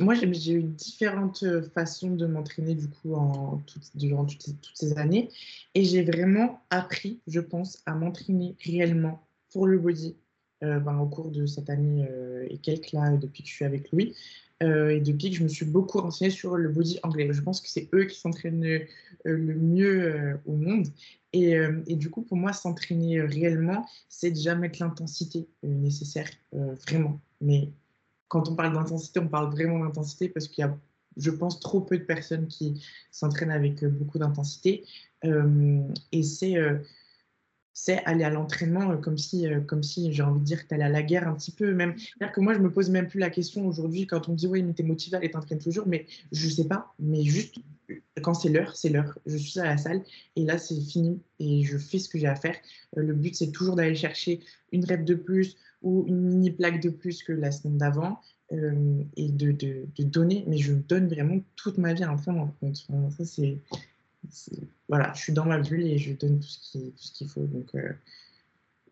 [0.00, 3.62] moi, j'ai eu différentes façons de m'entraîner du coup en
[3.94, 5.28] durant toutes, toutes, ces années.
[5.74, 10.16] Et j'ai vraiment appris, je pense, à m'entraîner réellement pour le body
[10.62, 13.90] ben, au cours de cette année euh, et quelques là, depuis que je suis avec
[13.92, 14.14] lui.
[14.62, 17.26] Euh, et depuis que je me suis beaucoup renseignée sur le body anglais.
[17.32, 18.80] Je pense que c'est eux qui s'entraînent
[19.24, 20.86] le mieux au monde.
[21.32, 21.54] Et,
[21.86, 27.20] et, du coup, pour moi, s'entraîner réellement, c'est déjà mettre l'intensité nécessaire, vraiment.
[27.40, 27.70] Mais
[28.28, 30.76] quand on parle d'intensité, on parle vraiment d'intensité parce qu'il y a,
[31.16, 34.84] je pense, trop peu de personnes qui s'entraînent avec beaucoup d'intensité.
[35.24, 36.56] et c'est
[37.82, 40.68] c'est aller à l'entraînement euh, comme si, euh, comme si j'ai envie de dire que
[40.68, 41.72] tu allais à la guerre un petit peu.
[41.72, 41.94] Même.
[41.96, 44.46] C'est-à-dire que moi, je me pose même plus la question aujourd'hui quand on me dit
[44.46, 46.92] oui, mais tu es motivé à aller t'entraîner toujours, mais je sais pas.
[46.98, 47.56] Mais juste
[48.22, 49.18] quand c'est l'heure, c'est l'heure.
[49.24, 50.02] Je suis à la salle
[50.36, 52.56] et là, c'est fini et je fais ce que j'ai à faire.
[52.98, 54.40] Euh, le but, c'est toujours d'aller chercher
[54.72, 58.20] une rep de plus ou une mini plaque de plus que la semaine d'avant.
[58.52, 63.58] et de, de, donner, mais je donne vraiment toute ma vie à un ça, c'est,
[64.88, 67.44] voilà, je suis dans ma bulle et je donne tout ce qu'il faut.
[67.46, 67.74] Donc,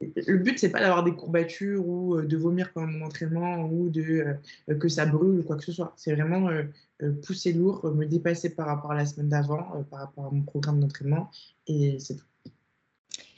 [0.00, 3.88] le but, c'est pas d'avoir des courbatures ou euh, de vomir pendant mon entraînement ou
[3.88, 4.36] de,
[4.68, 5.92] euh, que ça brûle ou quoi que ce soit.
[5.96, 10.26] C'est vraiment euh, pousser lourd, me dépasser par rapport à la semaine d'avant, par rapport
[10.26, 11.30] à mon programme d'entraînement
[11.66, 12.24] et c'est tout.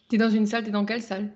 [0.08, 1.32] Tu es dans une salle, tu es dans quelle salle?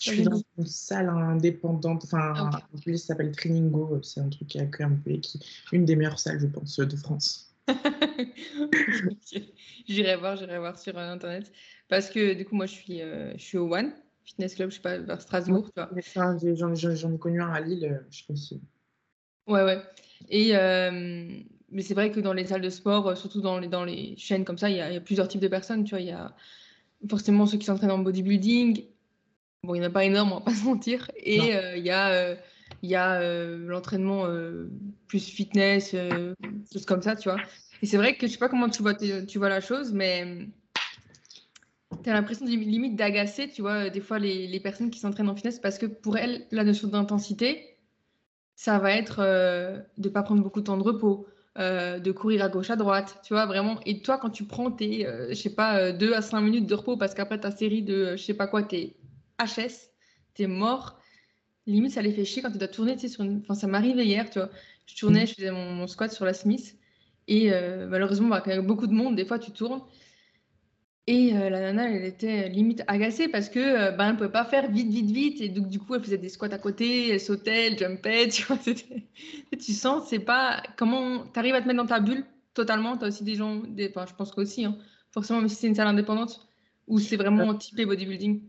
[0.00, 4.28] Je suis dans une salle indépendante, enfin, ah, en plus, ça s'appelle Trainingo, c'est un
[4.28, 5.38] truc qui accueille un peu, qui
[5.70, 7.51] une des meilleures salles, je pense, de France.
[9.86, 11.50] j'irai voir, j'irai voir sur Internet.
[11.88, 13.92] Parce que du coup, moi, je suis, je suis au One
[14.24, 15.68] fitness club, je sais pas, vers Strasbourg.
[16.94, 18.54] J'en ai connu un à Lille, euh, je pense.
[19.46, 19.82] Ouais, ouais.
[20.28, 20.90] Et, euh,
[21.70, 24.16] mais c'est vrai que dans les salles de sport, euh, surtout dans les, dans les
[24.16, 26.00] chaînes comme ça, il y, a, plusieurs types de personnes, tu vois.
[26.00, 26.34] Il y a
[27.08, 28.84] forcément ceux qui s'entraînent en bodybuilding.
[29.64, 31.10] Bon, il n'y en a pas énorme, on va pas se mentir.
[31.16, 32.36] Et il y a,
[32.82, 33.20] il y a
[33.56, 34.26] l'entraînement
[35.08, 35.94] plus fitness,
[36.72, 37.40] choses comme ça, tu vois.
[37.82, 40.48] Et c'est vrai que je sais pas comment tu vois, tu vois la chose, mais
[42.02, 45.34] tu as l'impression limite d'agacer, tu vois, des fois les, les personnes qui s'entraînent en
[45.34, 47.76] fitness parce que pour elles, la notion d'intensité,
[48.54, 51.26] ça va être euh, de ne pas prendre beaucoup de temps de repos,
[51.58, 53.80] euh, de courir à gauche, à droite, tu vois, vraiment.
[53.86, 56.74] Et toi, quand tu prends tes, euh, je sais pas, 2 à 5 minutes de
[56.74, 58.94] repos parce qu'après ta série de, je sais pas quoi, t'es
[59.40, 59.90] HS,
[60.34, 60.98] t'es mort,
[61.66, 63.38] limite ça les fait chier quand tu dois tourner, tu sais, sur une...
[63.38, 64.50] Enfin, ça m'arrivait hier, tu vois.
[64.86, 66.76] Je tournais, je faisais mon, squat sur la Smith
[67.28, 67.50] et
[67.88, 69.80] malheureusement, bah, avec beaucoup de monde, des fois tu tournes
[71.08, 74.30] et euh, la nana, elle était limite agacée parce que euh, ben, elle ne pouvait
[74.30, 75.40] pas faire vite, vite, vite.
[75.40, 78.28] Et donc, du coup, elle faisait des squats à côté, elle sautait, elle jumpait.
[78.32, 82.24] Tu, vois, tu sens, c'est pas comment tu arrives à te mettre dans ta bulle
[82.54, 82.96] totalement.
[82.96, 83.88] Tu as aussi des gens, des...
[83.88, 84.76] Enfin, je pense qu'aussi, hein,
[85.10, 86.46] forcément, mais si c'est une salle indépendante
[86.86, 88.40] ou c'est vraiment euh, typé bodybuilding.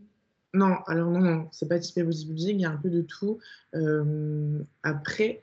[0.54, 3.38] Non, alors non, non c'est pas typé bodybuilding, il y a un peu de tout.
[4.82, 5.42] après,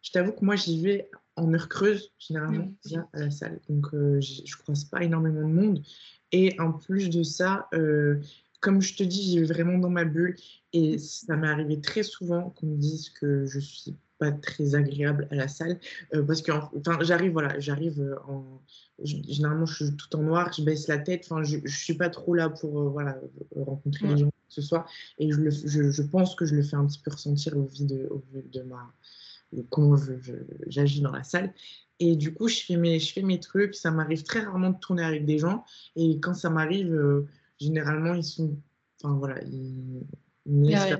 [0.00, 2.72] je t'avoue que moi, j'y vais en heure creuse, généralement,
[3.12, 3.60] à la salle.
[3.68, 5.82] Donc, je ne croise pas énormément de monde.
[6.32, 8.20] Et en plus de ça, euh,
[8.60, 10.36] comme je te dis, j'ai vraiment dans ma bulle
[10.72, 15.28] et ça m'est arrivé très souvent qu'on me dise que je suis pas très agréable
[15.30, 15.78] à la salle
[16.14, 18.62] euh, parce que enfin j'arrive voilà j'arrive euh, en
[19.02, 22.08] généralement je suis tout en noir je baisse la tête enfin je, je suis pas
[22.08, 23.18] trop là pour voilà
[23.56, 24.88] rencontrer les gens ce soir
[25.18, 27.64] et je, le, je, je, pense que je le fais un petit peu ressentir au
[27.64, 28.92] vu de, au vu de ma
[29.52, 29.96] de comment
[30.68, 31.52] j'agis dans la salle
[32.04, 33.76] et du coup, je fais mes, je fais mes trucs.
[33.76, 35.64] Ça m'arrive très rarement de tourner avec des gens.
[35.94, 37.28] Et quand ça m'arrive, euh,
[37.60, 38.56] généralement, ils sont.
[39.00, 40.02] Enfin, voilà, ils,
[40.46, 40.98] me laissent faire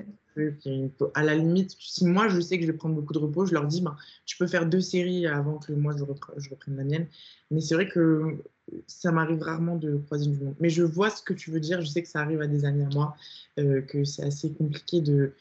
[1.13, 3.53] À la limite, si moi, je sais que je vais prendre beaucoup de repos, je
[3.53, 6.05] leur dis bah, tu peux faire deux séries avant que moi, je,
[6.37, 7.07] je reprenne la mienne.
[7.51, 8.41] Mais c'est vrai que
[8.87, 10.55] ça m'arrive rarement de croiser du monde.
[10.59, 11.81] Mais je vois ce que tu veux dire.
[11.81, 13.15] Je sais que ça arrive à des amis à moi,
[13.59, 15.33] euh, que c'est assez compliqué de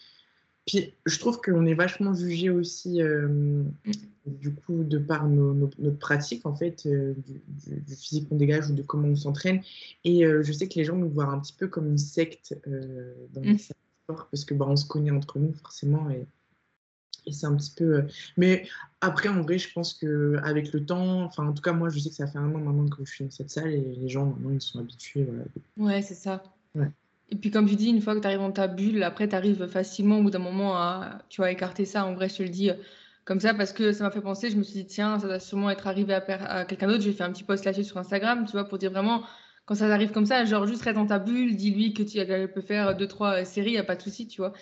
[0.65, 3.65] puis je trouve qu'on est vachement jugé aussi, euh,
[4.27, 7.15] du coup, de par nos, notre pratique, en fait, euh,
[7.57, 9.61] du, physique qu'on dégage ou de comment on s'entraîne.
[10.05, 13.41] Et je sais que les gens nous voient un petit peu comme une secte dans
[13.41, 13.59] les mm.
[13.59, 16.09] sports, parce que bah, on se connaît entre nous, forcément.
[16.11, 16.29] Et,
[17.27, 18.05] et c'est un petit peu.
[18.37, 18.67] Mais
[19.01, 22.09] après, en vrai, je pense qu'avec le temps, enfin, en tout cas, moi, je sais
[22.09, 24.27] que ça fait un an maintenant que je suis dans cette salle et les gens,
[24.27, 25.25] maintenant, ils sont habitués.
[25.25, 25.45] Voilà.
[25.77, 26.43] Ouais, c'est ça.
[26.75, 26.91] Ouais.
[27.33, 29.35] Et puis, comme tu dis, une fois que tu arrives dans ta bulle, après, tu
[29.35, 32.05] arrives facilement au bout d'un moment à, tu vois, écarter ça.
[32.05, 32.75] En vrai, je te le dis euh,
[33.25, 34.51] comme ça parce que ça m'a fait penser.
[34.51, 37.03] Je me suis dit, tiens, ça doit sûrement être arrivé à, quelqu'un d'autre.
[37.03, 39.23] J'ai fait un petit post là-dessus sur Instagram, tu vois, pour dire vraiment,
[39.65, 42.19] quand ça arrive comme ça, genre juste reste dans ta bulle, dis-lui que tu
[42.53, 44.53] peux faire deux, trois euh, séries, il n'y a pas de souci, tu vois.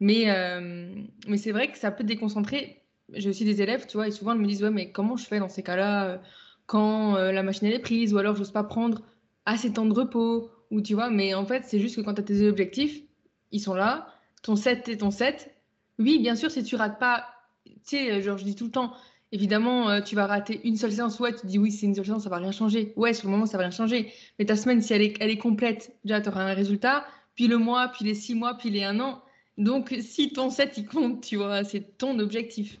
[0.00, 0.94] Mais, euh,
[1.26, 2.82] mais c'est vrai que ça peut déconcentrer.
[3.14, 5.26] J'ai aussi des élèves, tu vois, et souvent ils me disent, ouais, mais comment je
[5.26, 6.20] fais dans ces cas-là
[6.66, 9.00] quand la machine elle est prise ou alors j'ose pas prendre
[9.46, 12.14] assez de temps de repos ou tu vois, mais en fait, c'est juste que quand
[12.14, 13.02] tu as tes objectifs,
[13.50, 14.08] ils sont là,
[14.42, 15.54] ton set est ton set.
[15.98, 17.24] Oui, bien sûr, si tu rates pas,
[17.64, 18.92] tu sais, genre je dis tout le temps,
[19.32, 22.06] évidemment, euh, tu vas rater une seule séance, ouais, tu dis oui, c'est une seule
[22.06, 22.92] séance, ça va rien changer.
[22.96, 24.12] Ouais, sur le moment, ça va rien changer.
[24.38, 27.48] Mais ta semaine, si elle est, elle est complète, déjà, tu auras un résultat, puis
[27.48, 29.22] le mois, puis les six mois, puis les un an.
[29.58, 32.78] Donc, si ton set, il compte, tu vois, c'est ton objectif.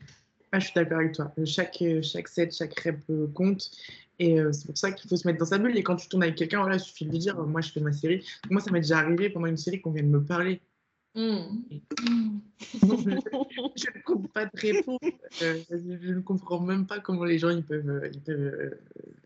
[0.52, 1.32] Ah, je suis d'accord avec toi.
[1.44, 3.70] Chaque, chaque set, chaque rep euh, compte.
[4.18, 5.76] Et euh, c'est pour ça qu'il faut se mettre dans sa bulle.
[5.76, 7.80] Et quand tu tournes avec quelqu'un, voilà, il suffit de lui dire Moi, je fais
[7.80, 8.24] ma série.
[8.50, 10.60] Moi, ça m'est déjà arrivé pendant une série qu'on vient de me parler.
[11.14, 11.62] Hmm.
[12.74, 14.98] je ne comprends pas de réponse.
[15.42, 18.78] Euh, je ne comprends même pas comment les gens ils peuvent, euh, ils peuvent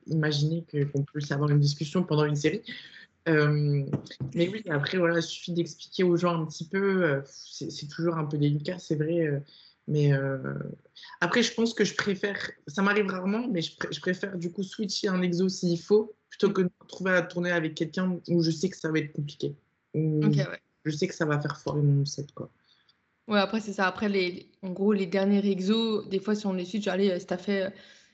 [0.06, 2.62] imaginer qu'on puisse avoir une discussion pendant une série.
[3.26, 7.22] Mais oui, après, voilà, il suffit d'expliquer aux gens un petit peu.
[7.26, 9.42] c'est toujours un peu délicat, c'est vrai.
[9.88, 10.38] Mais euh,
[11.20, 14.62] après, je pense que je préfère, ça m'arrive rarement, mais je, je, préfère du coup
[14.62, 18.42] switcher un exo s'il faut, plutôt que de me retrouver à tourner avec quelqu'un où
[18.42, 19.56] je sais que ça va être compliqué.
[19.94, 22.32] Je sais que ça va faire foirer mon set.
[22.32, 22.50] Quoi.
[23.28, 23.86] Ouais, après, c'est ça.
[23.86, 27.16] Après, les, en gros, les derniers exos, des fois, si on les suit, genre, allez,
[27.26, 27.72] t'as fait,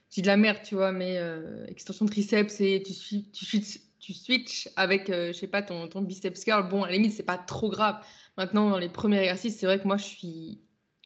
[0.09, 1.21] c'est de la merde, tu vois, mais
[1.67, 6.03] extension triceps et tu, suis, tu, switch, tu switch avec, je sais pas, ton, ton
[6.03, 8.05] biceps curl, bon, à la limite, c'est pas trop grave.
[8.37, 10.61] Maintenant, dans les premiers exercices, c'est vrai que moi, je suis.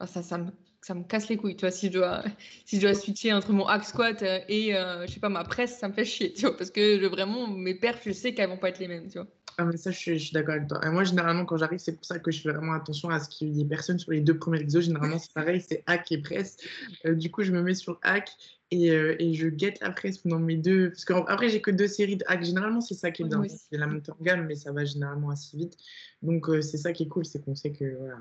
[0.07, 0.51] ça, ça me
[0.83, 2.23] ça me casse les couilles, tu vois, si je dois,
[2.67, 5.45] si je dois switcher entre mon hack squat euh, et, euh, je sais pas, ma
[5.45, 8.49] presse, ça me fait chier, tu vois, parce que vraiment, mes perfs, je sais qu'elles
[8.51, 9.29] vont pas être les mêmes, tu vois.
[9.59, 10.81] Ah, mais ça, je suis, d'accord avec toi.
[10.85, 13.29] Et moi, généralement, quand j'arrive, c'est pour ça que je fais vraiment attention à ce
[13.29, 14.85] qu'il y ait personne sur les deux premiers exos.
[14.85, 16.57] Généralement, c'est pareil, c'est hack et presse.
[17.05, 18.31] Euh, du coup, je me mets sur hack
[18.71, 20.91] et, et je guette la presse pendant mes deux.
[20.91, 22.45] Parce qu'après, j'ai que deux séries de hack.
[22.45, 23.43] Généralement, c'est ça qui est bien.
[23.49, 25.77] C'est la montée en gamme, mais ça va généralement assez vite.
[26.23, 28.19] Donc, c'est ça qui est cool, c'est qu'on sait que, voilà,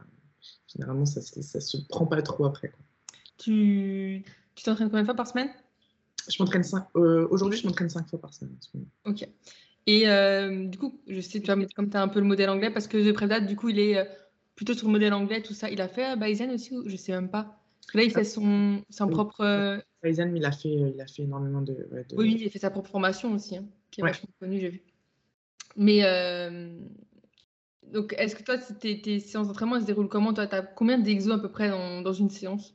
[0.68, 2.70] généralement, ça, ça se prend pas trop après.
[2.70, 2.80] Quoi.
[3.42, 4.24] Tu
[4.64, 5.50] t'entraînes combien de fois par semaine?
[6.30, 6.86] Je m'entraîne cinq.
[6.96, 8.56] Euh, aujourd'hui, je m'entraîne cinq fois par semaine.
[9.06, 9.28] Ok.
[9.88, 12.50] Et euh, du coup, je sais, tu vois, comme tu as un peu le modèle
[12.50, 14.06] anglais, parce que The Predate, du coup, il est euh,
[14.56, 15.70] plutôt sur le modèle anglais, tout ça.
[15.70, 17.58] Il a fait à Baizen aussi, je sais même pas.
[17.82, 19.82] Parce que là, il fait son, son propre.
[20.04, 22.90] Baizen, il a fait, il a fait énormément de, Oui, il a fait sa propre
[22.90, 24.82] formation aussi, hein, qui est vachement connue, j'ai vu.
[25.76, 26.02] Mais
[27.92, 30.62] donc, est-ce que toi, tes, tes séances d'entraînement, elles se déroulent comment Toi, tu as
[30.62, 32.74] combien d'exos à peu près dans, dans une séance?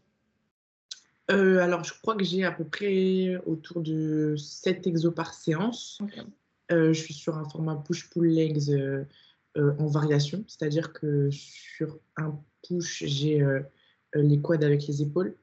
[1.31, 5.99] Euh, alors, je crois que j'ai à peu près autour de 7 exos par séance.
[6.03, 6.23] Euh,
[6.71, 9.05] je suis sur un format push-pull legs euh,
[9.57, 13.45] en variation, c'est-à-dire que sur un push, j'ai
[14.15, 15.35] les quads avec les épaules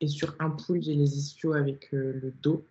[0.00, 2.66] et sur un pull, j'ai les ischios avec le dos.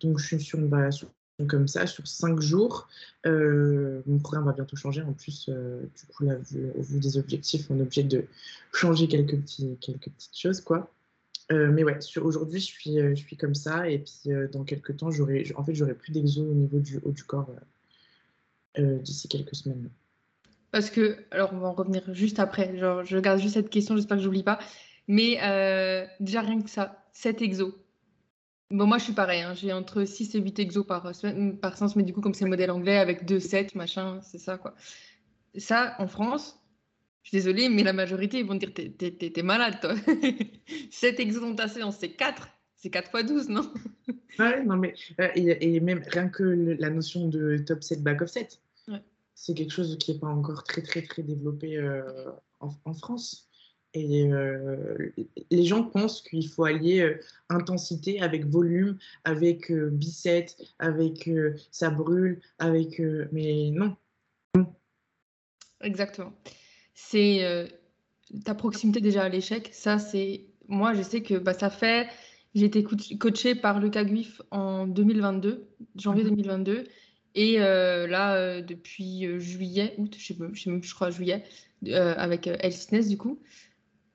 [0.00, 1.08] donc, je suis sur une variation
[1.48, 2.88] comme ça sur cinq jours.
[3.26, 5.02] Euh, mon programme va bientôt changer.
[5.02, 6.36] En plus, euh, du coup, là,
[6.76, 8.24] au vu des objectifs, on est obligé de
[8.72, 10.60] changer quelques, petits, quelques petites choses.
[10.60, 10.93] quoi.
[11.52, 13.88] Euh, mais ouais, aujourd'hui, je suis, je suis comme ça.
[13.88, 17.12] Et puis, dans quelques temps, j'aurai, en fait, j'aurai plus d'exo au niveau du haut
[17.12, 17.50] du corps
[18.78, 19.90] d'ici quelques semaines.
[20.72, 22.76] Parce que, alors, on va en revenir juste après.
[22.78, 24.58] Genre, je regarde juste cette question, j'espère que j'oublie pas.
[25.06, 25.34] Mais
[26.20, 27.74] déjà, rien que ça, 7 exos
[28.70, 29.42] Bon, moi, je suis pareil.
[29.42, 29.54] Hein.
[29.54, 32.44] J'ai entre 6 et 8 exos par, semaine, par séance, mais du coup, comme c'est
[32.44, 34.74] le modèle anglais avec 2, 7, machin, c'est ça, quoi.
[35.56, 36.60] Ça, en France,
[37.24, 39.94] je suis désolée, mais la majorité, ils vont dire T'es malade, toi.
[40.90, 42.48] 7 exos dans ta séance, c'est 4.
[42.76, 43.72] C'est 4 fois 12, non?
[44.38, 44.94] Ouais, non, mais.
[45.20, 48.60] Euh, et, même rien que la notion de top 7, back of 7,
[49.34, 52.02] c'est quelque chose qui n'est pas encore très, très, très développé euh,
[52.60, 53.48] en, France.
[53.94, 55.12] Et euh,
[55.50, 61.30] les gens pensent qu'il faut allier euh, intensité avec volume, avec euh, biceps, avec
[61.70, 63.00] ça brûle, avec.
[63.30, 63.96] mais non.
[65.80, 66.32] Exactement.
[66.94, 67.68] C'est
[68.44, 69.68] ta proximité déjà à l'échec.
[69.72, 70.46] Ça, c'est.
[70.68, 72.08] Moi, je sais que bah, ça fait.
[72.54, 72.84] J'ai été
[73.18, 76.78] coachée par Lucas Guif en 2022, janvier 2022.
[76.78, 76.84] Mhm.
[77.34, 81.44] Et là, depuis juillet, août, je sais, je sais même, je crois juillet,
[81.92, 83.40] avec Elsness du coup.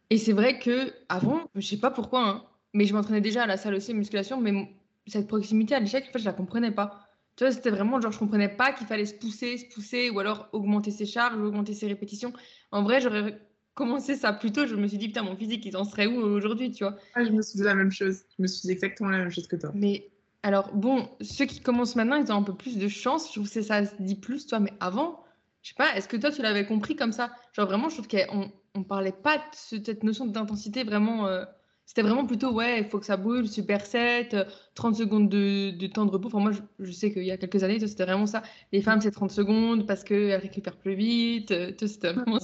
[0.10, 3.46] Et c'est vrai que avant, je sais pas pourquoi, hein, mais je m'entraînais déjà à
[3.46, 4.74] la salle aussi, musculation, mais
[5.06, 7.09] cette proximité à l'échec, en fait, je la comprenais pas.
[7.40, 10.20] Tu vois, c'était vraiment genre, je comprenais pas qu'il fallait se pousser, se pousser, ou
[10.20, 12.34] alors augmenter ses charges, augmenter ses répétitions.
[12.74, 13.40] En vrai, j'aurais
[13.76, 14.68] commencé ça plus tôt.
[14.68, 16.98] Je me suis dit, putain, mon physique, il en serait où aujourd'hui, tu vois?
[17.16, 18.24] Ah, Je me suis dit la même chose.
[18.38, 19.72] Je me suis dit exactement la même chose que toi.
[19.74, 20.10] Mais
[20.44, 23.28] alors, bon, ceux qui commencent maintenant, ils ont un peu plus de chance.
[23.30, 25.24] Je trouve que ça se dit plus, toi, mais avant,
[25.62, 27.32] je sais pas, est-ce que toi, tu l'avais compris comme ça?
[27.54, 31.28] Genre, vraiment, je trouve qu'on on parlait pas de cette notion d'intensité vraiment.
[31.28, 31.46] Euh,
[31.90, 34.38] c'était vraiment plutôt, ouais, il faut que ça brûle, super set,
[34.76, 36.28] 30 secondes de, temps de repos.
[36.28, 38.44] Enfin, moi, je, sais qu'il y a quelques années, c'était vraiment ça.
[38.72, 41.50] Les femmes, c'est 30 secondes parce qu'elles récupèrent plus vite.
[41.50, 42.38] Euh, c'était vraiment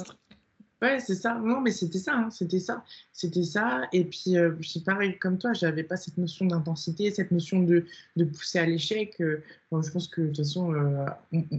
[0.85, 1.33] Ouais, c'est ça.
[1.33, 3.87] Non, mais c'était ça, hein, c'était ça, c'était ça.
[3.91, 7.63] Et puis, euh, je suis pareil comme toi, j'avais pas cette notion d'intensité, cette notion
[7.63, 9.19] de, de pousser à l'échec.
[9.19, 11.05] Euh, je pense que de toute façon, euh,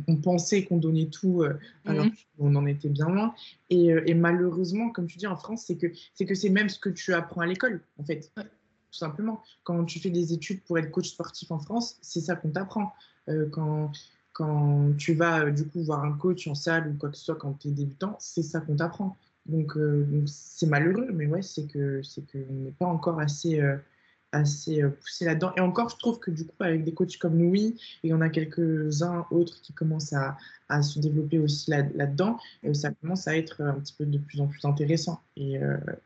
[0.06, 1.44] on, pensait qu'on donnait tout,
[1.84, 3.34] alors mmh qu'on en était bien loin.
[3.70, 6.78] Et, et, malheureusement, comme tu dis en France, c'est que c'est que c'est même ce
[6.78, 8.30] que tu apprends à l'école, en fait.
[8.36, 9.42] Tout simplement.
[9.64, 12.92] Quand tu fais des études pour être coach sportif en France, c'est ça qu'on t'apprend.
[13.52, 13.90] quand
[14.36, 17.24] quand tu vas euh, du coup voir un coach en salle ou quoi que ce
[17.24, 19.16] soit quand tu es débutant, c'est ça qu'on t'apprend.
[19.46, 23.76] Donc euh, c'est malheureux, mais ouais, c'est que c'est qu'on n'est pas encore assez euh,
[24.32, 25.52] assez poussé là-dedans.
[25.56, 28.28] Et encore, je trouve que du coup, avec des coachs comme Louis, et on a
[28.28, 30.36] quelques-uns autres qui commencent à,
[30.68, 32.36] à se développer aussi là, là-dedans,
[32.74, 35.22] ça commence à être un petit peu de plus en plus intéressant.
[35.36, 35.54] Et,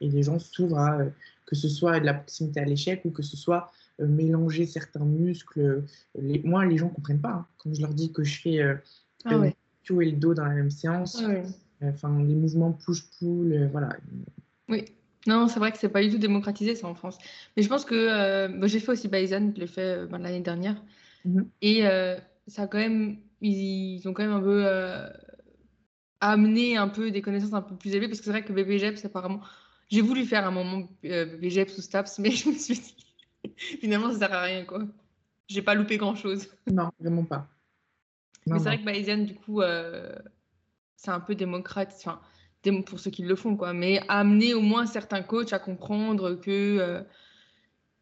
[0.00, 0.98] et les gens s'ouvrent à
[1.46, 3.72] que ce soit de la proximité à l'échec ou que ce soit
[4.06, 5.84] mélanger certains muscles.
[6.18, 7.32] Les, moi, les gens ne comprennent pas.
[7.32, 7.46] Hein.
[7.58, 8.74] Quand je leur dis que je fais euh,
[9.24, 13.68] ah le et le dos dans la même séance, ah enfin, les mouvements push-pull, euh,
[13.72, 13.96] voilà.
[14.68, 14.84] Oui.
[15.26, 17.18] Non, c'est vrai que c'est pas du tout démocratisé ça en France.
[17.56, 20.82] Mais je pense que bah, j'ai fait aussi Bison, je l'ai fait bah, l'année dernière.
[21.26, 21.46] Mhm.
[21.60, 21.82] Et
[22.46, 24.64] ça a quand même, ils, ont quand même un peu
[26.20, 29.04] amener un peu des connaissances un peu plus élevées, parce que c'est vrai que BBGEPS,
[29.04, 29.40] apparemment,
[29.88, 32.94] j'ai voulu faire un moment euh, BBGEPS ou STAPS, mais je me suis dit,
[33.57, 34.83] finalement, ça sert à rien, quoi.
[35.48, 36.48] J'ai pas loupé grand-chose.
[36.70, 37.48] Non, vraiment pas.
[38.46, 40.14] mais c'est vrai que Bayesian, du coup, euh,
[40.96, 42.20] c'est un peu démocrate, enfin,
[42.87, 43.72] pour ceux qui le font, quoi.
[43.72, 47.03] Mais amener au moins certains coachs à comprendre que euh,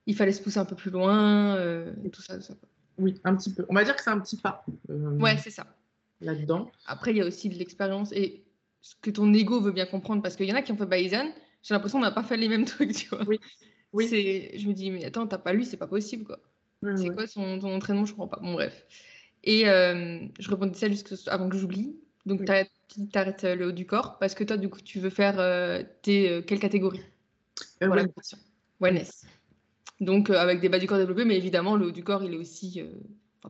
[0.06, 1.56] il fallait se pousser un peu plus loin,
[2.04, 2.54] et tout ça, tout ça.
[2.98, 3.64] Oui, un petit peu.
[3.68, 4.64] On va dire que c'est un petit pas.
[4.88, 5.66] ouais, c'est ça
[6.20, 6.70] là-dedans.
[6.86, 8.44] Après, il y a aussi de l'expérience et
[8.80, 10.86] ce que ton ego veut bien comprendre, parce qu'il y en a qui ont fait
[10.86, 13.24] Bayesian, j'ai l'impression qu'on n'a pas fait les mêmes trucs, tu vois.
[13.26, 13.40] Oui.
[13.92, 14.08] Oui.
[14.54, 16.38] Je me dis, mais attends, t'as pas lu, c'est pas possible, quoi.
[16.96, 18.04] c'est quoi son, entraînement?
[18.04, 18.40] Je comprends pas.
[18.40, 18.86] Bon, bref.
[19.44, 21.96] Et euh, je répondais ça juste avant que j'oublie.
[22.26, 25.38] Donc, tu arrêtes le haut du corps, parce que toi, du coup, tu veux faire
[25.38, 27.00] euh, tes, euh, quelle catégorie?
[27.80, 28.04] Voilà.
[28.80, 29.26] Wellness.
[30.00, 32.36] Donc, avec des bas du corps développés, mais évidemment, le haut du corps, il est
[32.36, 32.82] aussi.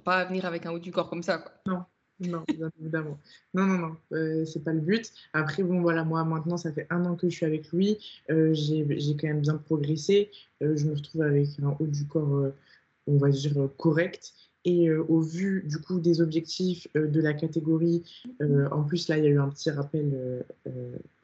[0.05, 1.53] pas venir avec un haut du corps comme ça, quoi.
[1.67, 1.85] Non.
[2.21, 2.43] Non,
[2.81, 3.19] évidemment.
[3.55, 5.13] Non, non, non, euh, c'est pas le but.
[5.33, 7.99] Après, bon, voilà, moi, maintenant, ça fait un an que je suis avec lui.
[8.31, 10.31] Euh, j'ai quand même bien progressé.
[10.63, 12.53] Euh, je me retrouve avec un haut du corps,
[13.07, 14.33] on va dire, correct.
[14.65, 18.03] Et au vu, du coup, des objectifs de la catégorie,
[18.41, 20.45] en plus, là, il y a eu un petit rappel,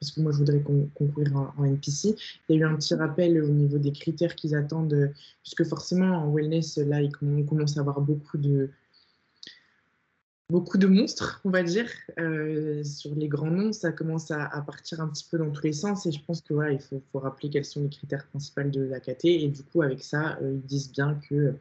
[0.01, 0.63] parce que moi, je voudrais
[0.95, 2.15] concourir en, en, NPC.
[2.49, 6.25] Il y a eu un petit rappel au niveau des critères qu'ils attendent, puisque forcément,
[6.25, 8.71] en wellness, là, on commence à avoir beaucoup de
[10.51, 11.89] beaucoup de monstres, on va dire.
[12.19, 15.73] Euh, sur les grands noms, ça commence à, partir un petit peu dans tous les
[15.73, 16.07] sens.
[16.07, 19.01] Et je pense que voilà, il faut, rappeler quels sont les critères principaux de la
[19.01, 19.25] KT.
[19.25, 21.55] Et du coup, avec ça, euh, ils disent bien que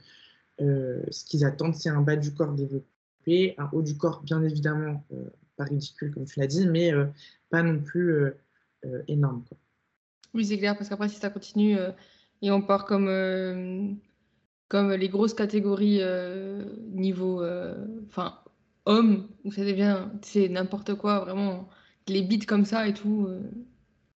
[0.62, 4.44] euh, ce qu'ils attendent, c'est un bas du corps développé, un haut du corps, bien
[4.44, 5.04] évidemment,
[5.56, 6.92] pas ridicule comme tu l'as dit, mais
[7.50, 8.34] pas non plus
[9.08, 9.44] énorme.
[9.48, 9.58] Quoi.
[10.34, 11.78] Oui, c'est clair, parce qu'après, si ça continue
[12.42, 13.98] et on part comme
[14.68, 16.02] comme les grosses catégories
[16.92, 17.42] niveau,
[18.08, 18.43] enfin
[18.86, 21.70] homme, où ça devient, c'est n'importe quoi, vraiment,
[22.08, 23.42] les bits comme ça et tout, euh,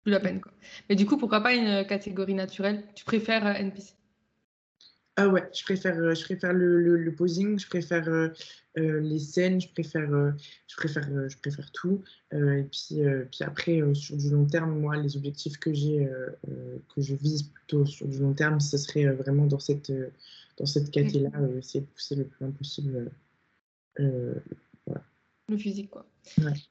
[0.03, 0.41] plus la peine.
[0.41, 0.51] Quoi.
[0.89, 2.83] Mais du coup, pourquoi pas une catégorie naturelle?
[2.95, 3.93] Tu préfères euh, NPC
[5.15, 8.31] Ah ouais, je préfère, euh, je préfère le, le, posing, je préfère
[8.75, 10.09] les scènes, je préfère,
[10.67, 12.03] je préfère, je préfère tout.
[12.31, 13.01] et puis,
[13.31, 16.07] puis après, sur du long terme, moi, les objectifs que j'ai,
[16.93, 19.91] que je vise plutôt sur du long terme, ce serait vraiment dans cette,
[20.57, 23.09] dans cette catégorie là c'est de pousser le plus loin possible
[23.99, 24.33] euh,
[25.49, 26.05] le physique, quoi.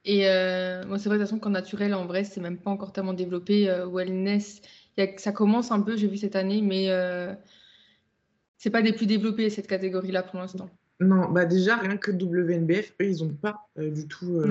[0.04, 2.92] Et euh, c'est vrai, de toute façon, qu'en naturel, en vrai, c'est même pas encore
[2.92, 3.70] tellement développé.
[3.70, 4.60] Euh, wellness,
[4.98, 6.88] y a, ça commence un peu, j'ai vu cette année, mais
[8.58, 10.68] c'est pas des plus développés, cette catégorie-là, pour l'instant.
[10.98, 14.42] Non, bah déjà, rien que WNBF, eux, ils n'ont pas du tout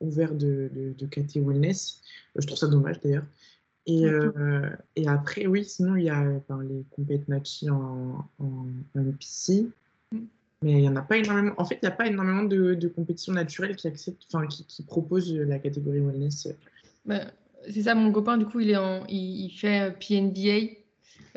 [0.00, 2.02] ouvert de, de, KT Wellness.
[2.36, 3.26] je trouve ça dommage, d'ailleurs.
[3.86, 4.06] Et,
[4.96, 9.66] et, après, oui, sinon, il y a les compétences Nachi en, en, en NPC.
[10.62, 11.54] Mais il n'y en a pas énormément.
[11.58, 14.64] En fait, il n'y a pas énormément de, de compétitions naturelles qui, acceptent, enfin, qui,
[14.66, 16.48] qui proposent la catégorie wellness.
[17.04, 17.20] Bah,
[17.70, 20.72] c'est ça, mon copain, du coup, il, est en, il, fait PNBA.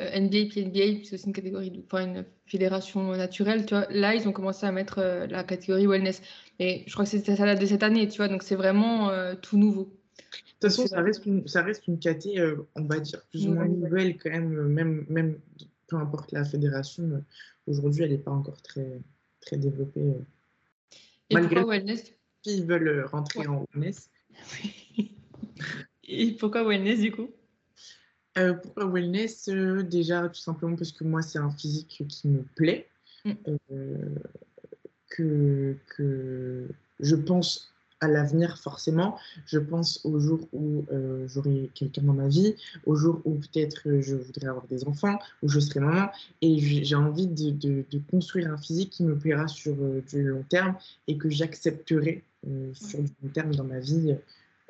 [0.00, 3.86] Euh, NBA, PNBA, c'est aussi une catégorie, enfin une fédération naturelle, tu vois.
[3.90, 6.22] Là, ils ont commencé à mettre euh, la catégorie wellness.
[6.58, 9.10] Et je crois que c'était ça date de cette année, tu vois, donc c'est vraiment
[9.10, 9.84] euh, tout nouveau.
[9.84, 12.36] De toute façon, ça reste une, ça reste une caté,
[12.76, 15.38] on va dire, plus ou moins nouvelle quand même, même, même
[15.90, 17.22] peu importe la fédération.
[17.66, 19.02] Aujourd'hui, elle n'est pas encore très,
[19.40, 20.00] très développée.
[20.00, 20.24] Euh.
[21.28, 22.14] Et Malgré pourquoi wellness?
[22.44, 24.08] Ils veulent euh, rentrer en wellness.
[26.04, 27.30] Et pourquoi wellness du coup?
[28.38, 32.88] Euh, Pourquoi wellness Déjà, tout simplement parce que moi, c'est un physique qui me plaît.
[33.24, 33.32] Mm.
[35.10, 36.68] que, que
[37.00, 39.18] je pense à l'avenir forcément.
[39.46, 42.54] Je pense au jour où euh, j'aurai quelqu'un dans ma vie,
[42.86, 46.10] au jour où peut-être euh, je voudrais avoir des enfants, où je serai maman,
[46.40, 50.44] et j'ai envie de, de, construire un physique qui me plaira sur euh, du long
[50.48, 50.74] terme
[51.06, 52.24] et que j'accepterai
[52.72, 54.16] sur du long terme dans ma vie.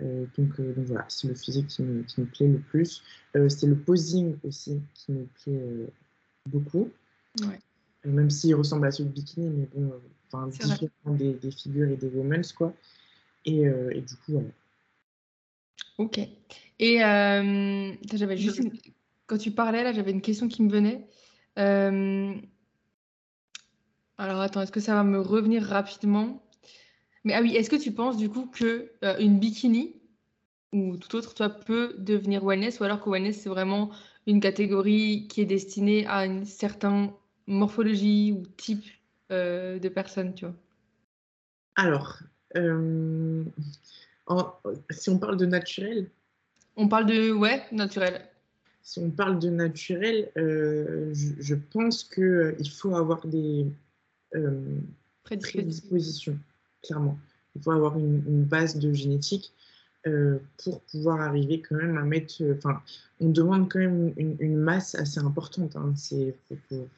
[0.00, 3.02] Donc, donc, voilà, c'est le physique qui me, qui me, plaît le plus.
[3.48, 5.92] c'est le posing aussi qui me plaît
[6.46, 6.90] beaucoup.
[8.04, 9.92] même s'il ressemble à celui de bikini, mais bon,
[10.32, 12.74] enfin, différent des, des, figures et des women, quoi.
[13.48, 14.48] Euh, et, du coup, voilà.
[15.98, 16.18] Ok.
[16.78, 18.62] Et euh, j'avais juste
[19.26, 21.06] quand tu parlais là, j'avais une question qui me venait.
[21.58, 22.34] Euh,
[24.18, 26.42] alors attends, est-ce que ça va me revenir rapidement?
[27.24, 29.94] Mais ah oui, est-ce que tu penses du coup que une bikini
[30.72, 32.80] ou tout autre, toi, peut devenir wellness?
[32.80, 33.90] Ou alors que wellness c'est vraiment
[34.26, 37.10] une catégorie qui est destinée à une certaine
[37.46, 38.84] morphologie ou type
[39.30, 40.54] de personne, tu vois?
[41.76, 42.18] Alors,
[42.56, 43.44] euh,
[44.90, 46.08] si on parle de naturel.
[46.76, 48.22] On parle de, ouais, naturel.
[48.82, 53.66] Si on parle de naturel, euh, je, pense qu'il euh, il faut avoir des
[55.24, 56.38] prédispositions,
[56.82, 57.18] clairement.
[57.54, 59.52] il faut avoir une, base de génétique
[60.56, 62.42] pour pouvoir arriver quand même à mettre.
[62.56, 62.80] Enfin,
[63.20, 65.76] on demande quand même une, masse assez importante.
[65.76, 65.92] Hein.
[65.96, 66.34] C'est
[66.68, 66.88] faut,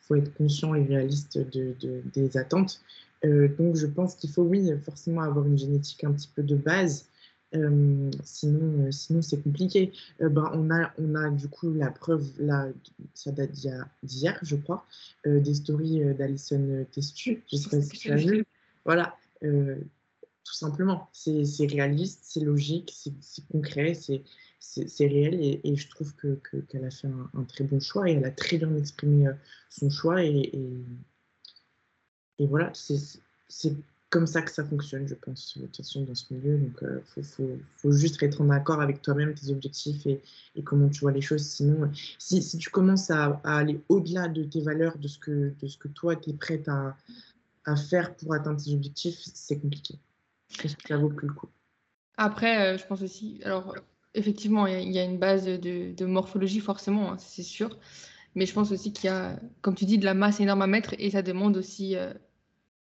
[0.00, 1.74] faut, être conscient et réaliste de,
[2.12, 2.80] des attentes.
[3.24, 7.08] Donc, je pense qu'il faut, oui, forcément avoir une génétique un petit peu de base
[8.22, 9.92] sinon, sinon c'est compliqué.
[10.20, 12.68] ben, on, a, on a du coup la preuve, là,
[13.14, 13.52] ça date
[14.02, 14.86] d'hier, je crois,
[15.24, 17.42] des stories d'Alison Testu.
[17.50, 18.44] Je sais pas si tu as vu.
[18.84, 21.08] Voilà, tout simplement.
[21.12, 26.90] C'est réaliste, c'est logique, c'est concret, c'est réel et, je trouve qu'elle que, qu'elle a
[26.90, 29.28] fait un, très bon choix et elle a très bien exprimé
[29.70, 30.52] son choix et,
[32.38, 33.76] et voilà, c'est
[34.10, 36.58] comme ça que ça fonctionne, je pense, de toute façon, dans ce milieu.
[36.58, 40.22] Donc, il euh, faut, faut, juste être en accord avec toi-même, tes objectifs et,
[40.54, 41.42] et, comment tu vois les choses.
[41.42, 45.66] Sinon, si, si tu commences à, aller au-delà de tes valeurs, de ce que, de
[45.66, 46.96] ce que toi, tu es prête à,
[47.64, 49.96] à, faire pour atteindre tes objectifs, c'est compliqué.
[50.62, 51.48] Est-ce que ça vaut plus le coup
[52.16, 53.74] Après, euh, je pense aussi, alors,
[54.14, 57.76] effectivement, il y, a une base de, de morphologie, forcément, hein, c'est sûr.
[58.36, 60.66] Mais je pense aussi qu'il y a, comme tu dis, de la masse énorme à
[60.66, 62.12] mettre et ça demande aussi euh,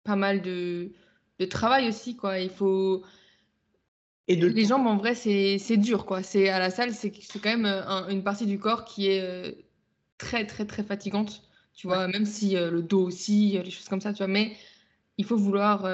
[0.05, 0.93] pas mal de
[1.41, 2.39] de travail aussi, quoi.
[2.39, 3.03] Il faut.
[4.29, 4.47] Et de...
[4.47, 6.23] Les jambes, en vrai, c'est dur, quoi.
[6.23, 9.53] C'est à la salle, c'est quand même euh, une partie du corps qui est euh,
[10.19, 11.43] très, très, très fatigante.
[11.75, 14.27] Tu vois, même si euh, le dos aussi, les choses comme ça, tu vois.
[14.27, 14.55] Mais
[15.17, 15.87] il faut vouloir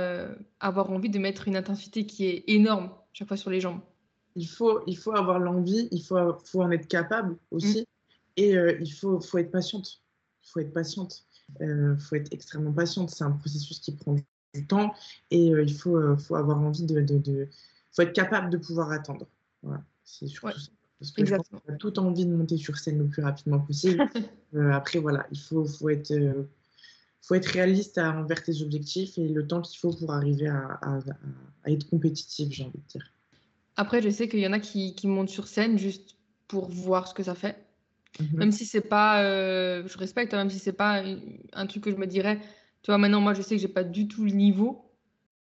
[0.60, 3.80] avoir envie de mettre une intensité qui est énorme chaque fois sur les jambes.
[4.36, 7.80] Il faut, il faut avoir l'envie, il faut, faut en être capable aussi.
[7.80, 7.84] Mm.
[8.36, 10.02] Et il faut, faut être patiente.
[10.44, 11.24] Il faut être patiente.
[11.60, 13.10] Il faut être extrêmement patiente.
[13.10, 14.16] C'est un processus qui prend
[14.62, 14.94] temps
[15.30, 17.48] et euh, il faut, euh, faut avoir envie de, de,
[17.92, 19.26] faut être capable de pouvoir attendre.
[19.62, 20.70] Voilà, c'est surtout ça.
[20.98, 21.60] Parce que Exactement.
[21.66, 24.08] je pense tout envie de monter sur scène le plus rapidement possible.
[24.54, 26.14] Euh, après, voilà, il faut, faut être
[27.20, 31.70] faut être réaliste envers tes objectifs et le temps qu'il faut pour arriver à, à,
[31.70, 33.12] être compétitif, j'ai envie de dire.
[33.74, 36.16] Après, je sais qu'il y en a qui, qui, montent sur scène juste
[36.46, 37.65] pour voir ce que ça fait.
[38.20, 38.38] Mhm.
[38.38, 41.02] Même si c'est pas, je respecte, hein, même si c'est pas
[41.52, 42.40] un truc que je me dirais,
[42.86, 44.92] tu vois, maintenant, moi, je sais que j'ai pas du tout le niveau.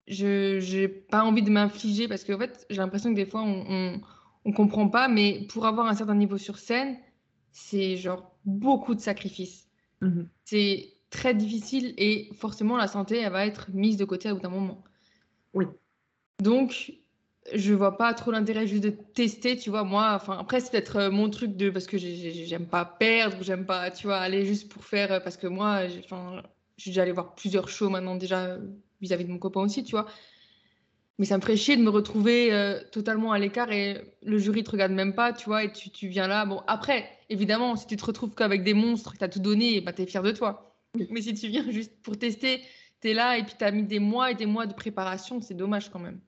[0.06, 4.02] Je n'ai pas envie de m'infliger parce qu'en fait, j'ai l'impression que des fois, on,
[4.44, 5.08] on, comprend pas.
[5.08, 6.98] Mais pour avoir un certain niveau sur scène,
[7.50, 9.66] c'est genre beaucoup de sacrifices.
[10.02, 10.28] Mhm.
[10.44, 14.40] C'est très difficile et forcément, la santé, elle va être mise de côté à bout
[14.40, 14.84] d'un moment.
[15.54, 15.64] Oui.
[16.42, 16.92] Donc,
[17.54, 19.84] je vois pas trop l'intérêt juste de tester, tu vois.
[19.84, 23.66] Moi, enfin, après, c'est peut-être euh, mon truc de parce que j'aime pas perdre, j'aime
[23.66, 26.42] pas, tu vois, aller juste pour faire euh, parce que moi, enfin,
[26.76, 28.58] je suis déjà allée voir plusieurs shows maintenant déjà
[29.00, 30.06] vis-à-vis de mon copain aussi, tu vois.
[31.18, 34.64] Mais ça me ferait chier de me retrouver euh, totalement à l'écart et le jury
[34.64, 36.46] te regarde même pas, tu vois, et tu, tu viens là.
[36.46, 39.80] Bon, après, évidemment, si tu te retrouves qu'avec des monstres, que tu as tout donné,
[39.80, 40.76] bah, tu es fier de toi.
[41.10, 42.62] Mais si tu viens juste pour tester,
[43.00, 45.40] tu es là et puis tu as mis des mois et des mois de préparation,
[45.40, 46.20] c'est dommage quand même.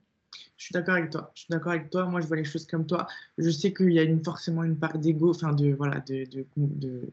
[0.57, 1.31] Je suis d'accord avec toi.
[1.35, 2.07] Je suis d'accord avec toi.
[2.07, 3.07] Moi, je vois les choses comme toi.
[3.39, 7.13] Je sais qu'il y a forcément une part d'ego, enfin de voilà, de,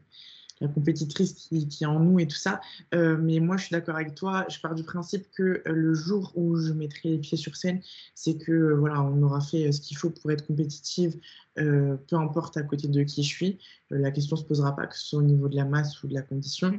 [0.60, 2.60] la compétitrice qui, qui, est en nous et tout ça.
[2.94, 4.46] Euh, mais moi, je suis d'accord avec toi.
[4.48, 7.80] Je pars du principe que euh, le jour où je mettrai les pieds sur scène,
[8.14, 11.18] c'est que euh, voilà, on aura fait ce qu'il faut pour être compétitive,
[11.56, 13.58] peu importe à côté de qui je suis.
[13.90, 16.14] la question se posera pas que ce soit au niveau de la masse ou de
[16.14, 16.78] la condition.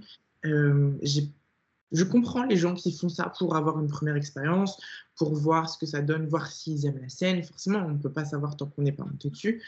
[1.94, 4.78] Je comprends les gens qui font ça pour avoir une première expérience,
[5.16, 7.44] pour voir ce que ça donne, voir s'ils aiment la scène.
[7.44, 9.62] Forcément, on ne peut pas savoir tant qu'on n'est pas monté dessus.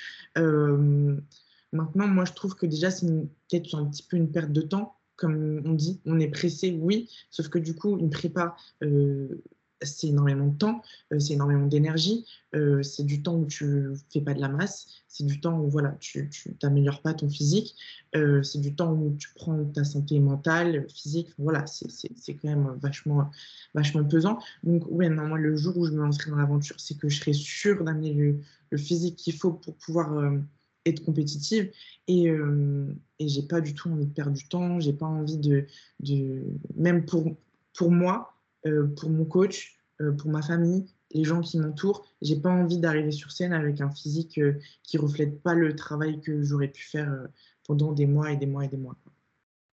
[1.76, 4.96] Maintenant, moi, je trouve que déjà, c'est peut-être un petit peu une perte de temps.
[5.18, 9.42] Comme on dit, on est pressé, oui, sauf que du coup, une prépa, euh,
[9.82, 14.22] c'est énormément de temps, euh, c'est énormément d'énergie, euh, c'est du temps où tu fais
[14.22, 16.30] pas de la masse, c'est du temps où voilà, tu
[16.64, 17.76] n'améliores pas ton physique,
[18.14, 23.30] c'est du temps où tu prends ta santé mentale, physique, voilà, c'est quand même vachement,
[23.74, 24.40] vachement pesant.
[24.64, 27.34] Donc, oui, normalement, le jour où je me lancerai dans l'aventure, c'est que je serai
[27.34, 28.40] sûre d'amener le,
[28.72, 30.34] le, physique qu'il faut pour pouvoir
[30.86, 31.72] être compétitive
[32.08, 32.86] et, euh,
[33.20, 35.66] et j'ai pas du tout envie de perdre du temps, j'ai pas envie de,
[36.00, 36.44] de,
[36.76, 37.36] même pour,
[37.76, 38.35] pour moi, euh,
[38.96, 43.12] pour mon coach, euh, pour ma famille, les gens qui m'entourent, j'ai pas envie d'arriver
[43.12, 44.40] sur scène avec un physique
[44.84, 47.28] qui reflète pas le travail que j'aurais pu faire
[47.66, 48.96] pendant des mois et des mois et des mois.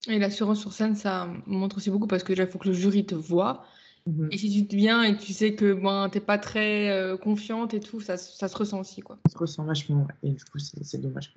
[0.09, 2.75] Et l'assurance sur scène, ça montre aussi beaucoup parce que déjà, il faut que le
[2.75, 3.65] jury te voit.
[4.07, 4.29] Mhm.
[4.33, 7.17] Et si tu te viens et tu sais que bon, tu n'es pas très euh,
[7.17, 9.01] confiante et tout, ça, ça, se ressent aussi.
[9.01, 9.19] Quoi.
[9.27, 11.33] Ça se ressent vachement, et du coup, c'est dommage.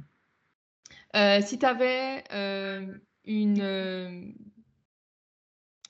[1.15, 4.33] Euh, si tu avais euh, une,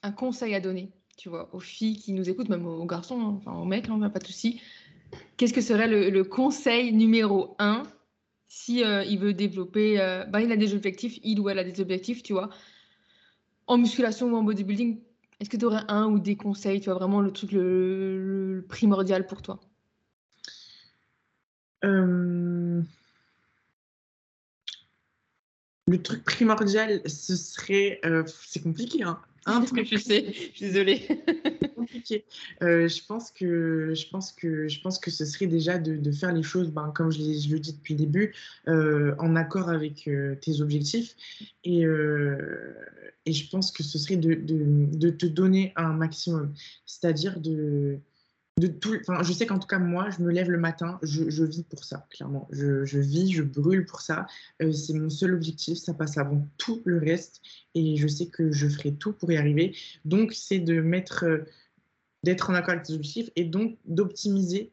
[0.04, 3.34] un conseil à donner, tu vois, aux filles qui nous écoutent, même aux garçons, hein,
[3.38, 4.62] enfin aux mecs, on hein, pas de souci,
[5.38, 7.84] qu'est-ce que serait le, conseil numéro un
[8.48, 9.98] si il veut développer,
[10.30, 12.50] bah, il a des objectifs, il ou elle a des objectifs, tu vois,
[13.68, 15.00] en musculation ou en bodybuilding,
[15.40, 19.26] est-ce que tu aurais un ou des conseils, tu vois, vraiment le truc le, primordial
[19.26, 19.60] pour toi?
[25.88, 28.00] Le truc primordial, ce serait.
[28.28, 29.88] c'est compliqué, hein un truc.
[29.90, 31.08] je sais, je suis désolée.
[31.76, 32.26] compliqué.
[32.64, 36.34] Euh, je, pense que, je, pense que, je pense que ce serait déjà de, faire
[36.34, 38.36] les choses, ben, comme je, je, le dis depuis le début,
[38.68, 41.16] euh, en accord avec euh, tes objectifs.
[41.64, 41.84] Et,
[43.26, 46.54] et je pense que ce serait de, de, de te donner un maximum.
[46.86, 48.00] C'est-à-dire de
[48.58, 52.08] je sais qu'en tout cas, moi, je me lève le matin, je, vis pour ça,
[52.10, 52.48] clairement.
[52.52, 54.28] Je, vis, je brûle pour ça.
[54.62, 57.42] Euh, c'est mon seul objectif, ça passe avant tout le reste.
[57.74, 59.76] Et je sais que je ferai tout pour y arriver.
[60.06, 61.40] Donc, c'est de mettre, euh,
[62.24, 64.72] d'être en accord avec tes objectifs et donc d'optimiser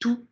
[0.00, 0.26] tous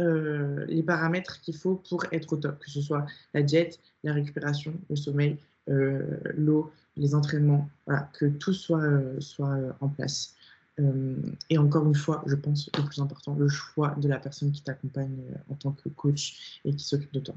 [0.00, 4.12] euh, les paramètres qu'il faut pour être au top, que ce soit la diète, la
[4.12, 7.70] récupération, le sommeil, l'eau, les entraînements,
[8.12, 8.82] que tout soit,
[9.20, 10.34] soit en place.
[10.80, 11.16] Euh,
[11.50, 14.62] et encore une fois, je pense le plus important, le choix de la personne qui
[14.62, 17.34] t'accompagne euh, en tant que coach et qui s'occupe de toi.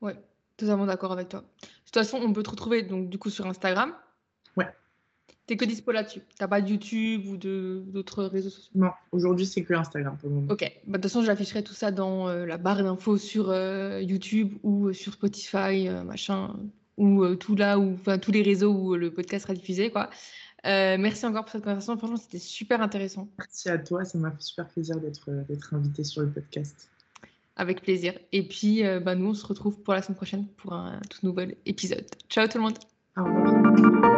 [0.00, 0.16] Ouais,
[0.56, 1.40] totalement d'accord avec toi.
[1.40, 3.92] De toute façon, on peut te retrouver donc du coup sur Instagram.
[4.56, 4.68] Ouais.
[5.46, 6.22] T'es que dispo là-dessus.
[6.36, 8.72] T'as pas de YouTube ou d'autres réseaux sociaux?
[8.74, 10.52] Non, aujourd'hui c'est que Instagram pour le moment.
[10.52, 10.62] Ok.
[10.62, 13.54] Bah, de toute façon, j'afficherai tout ça dans euh, la barre d'infos sur
[14.00, 16.56] YouTube ou sur Spotify, machin,
[16.96, 20.10] ou tout là, ou enfin tous les réseaux où le podcast sera diffusé, quoi.
[20.66, 21.96] Euh, merci encore pour cette conversation.
[21.96, 23.28] Franchement, c'était super intéressant.
[23.38, 24.04] Merci à toi.
[24.04, 26.88] Ça m'a fait super plaisir d'être invité sur le podcast.
[27.56, 28.14] Avec plaisir.
[28.32, 31.24] Et puis, euh, bah, nous, on se retrouve pour la semaine prochaine pour un tout
[31.24, 32.06] nouvel épisode.
[32.28, 32.78] Ciao tout le monde.
[33.16, 34.13] Au revoir.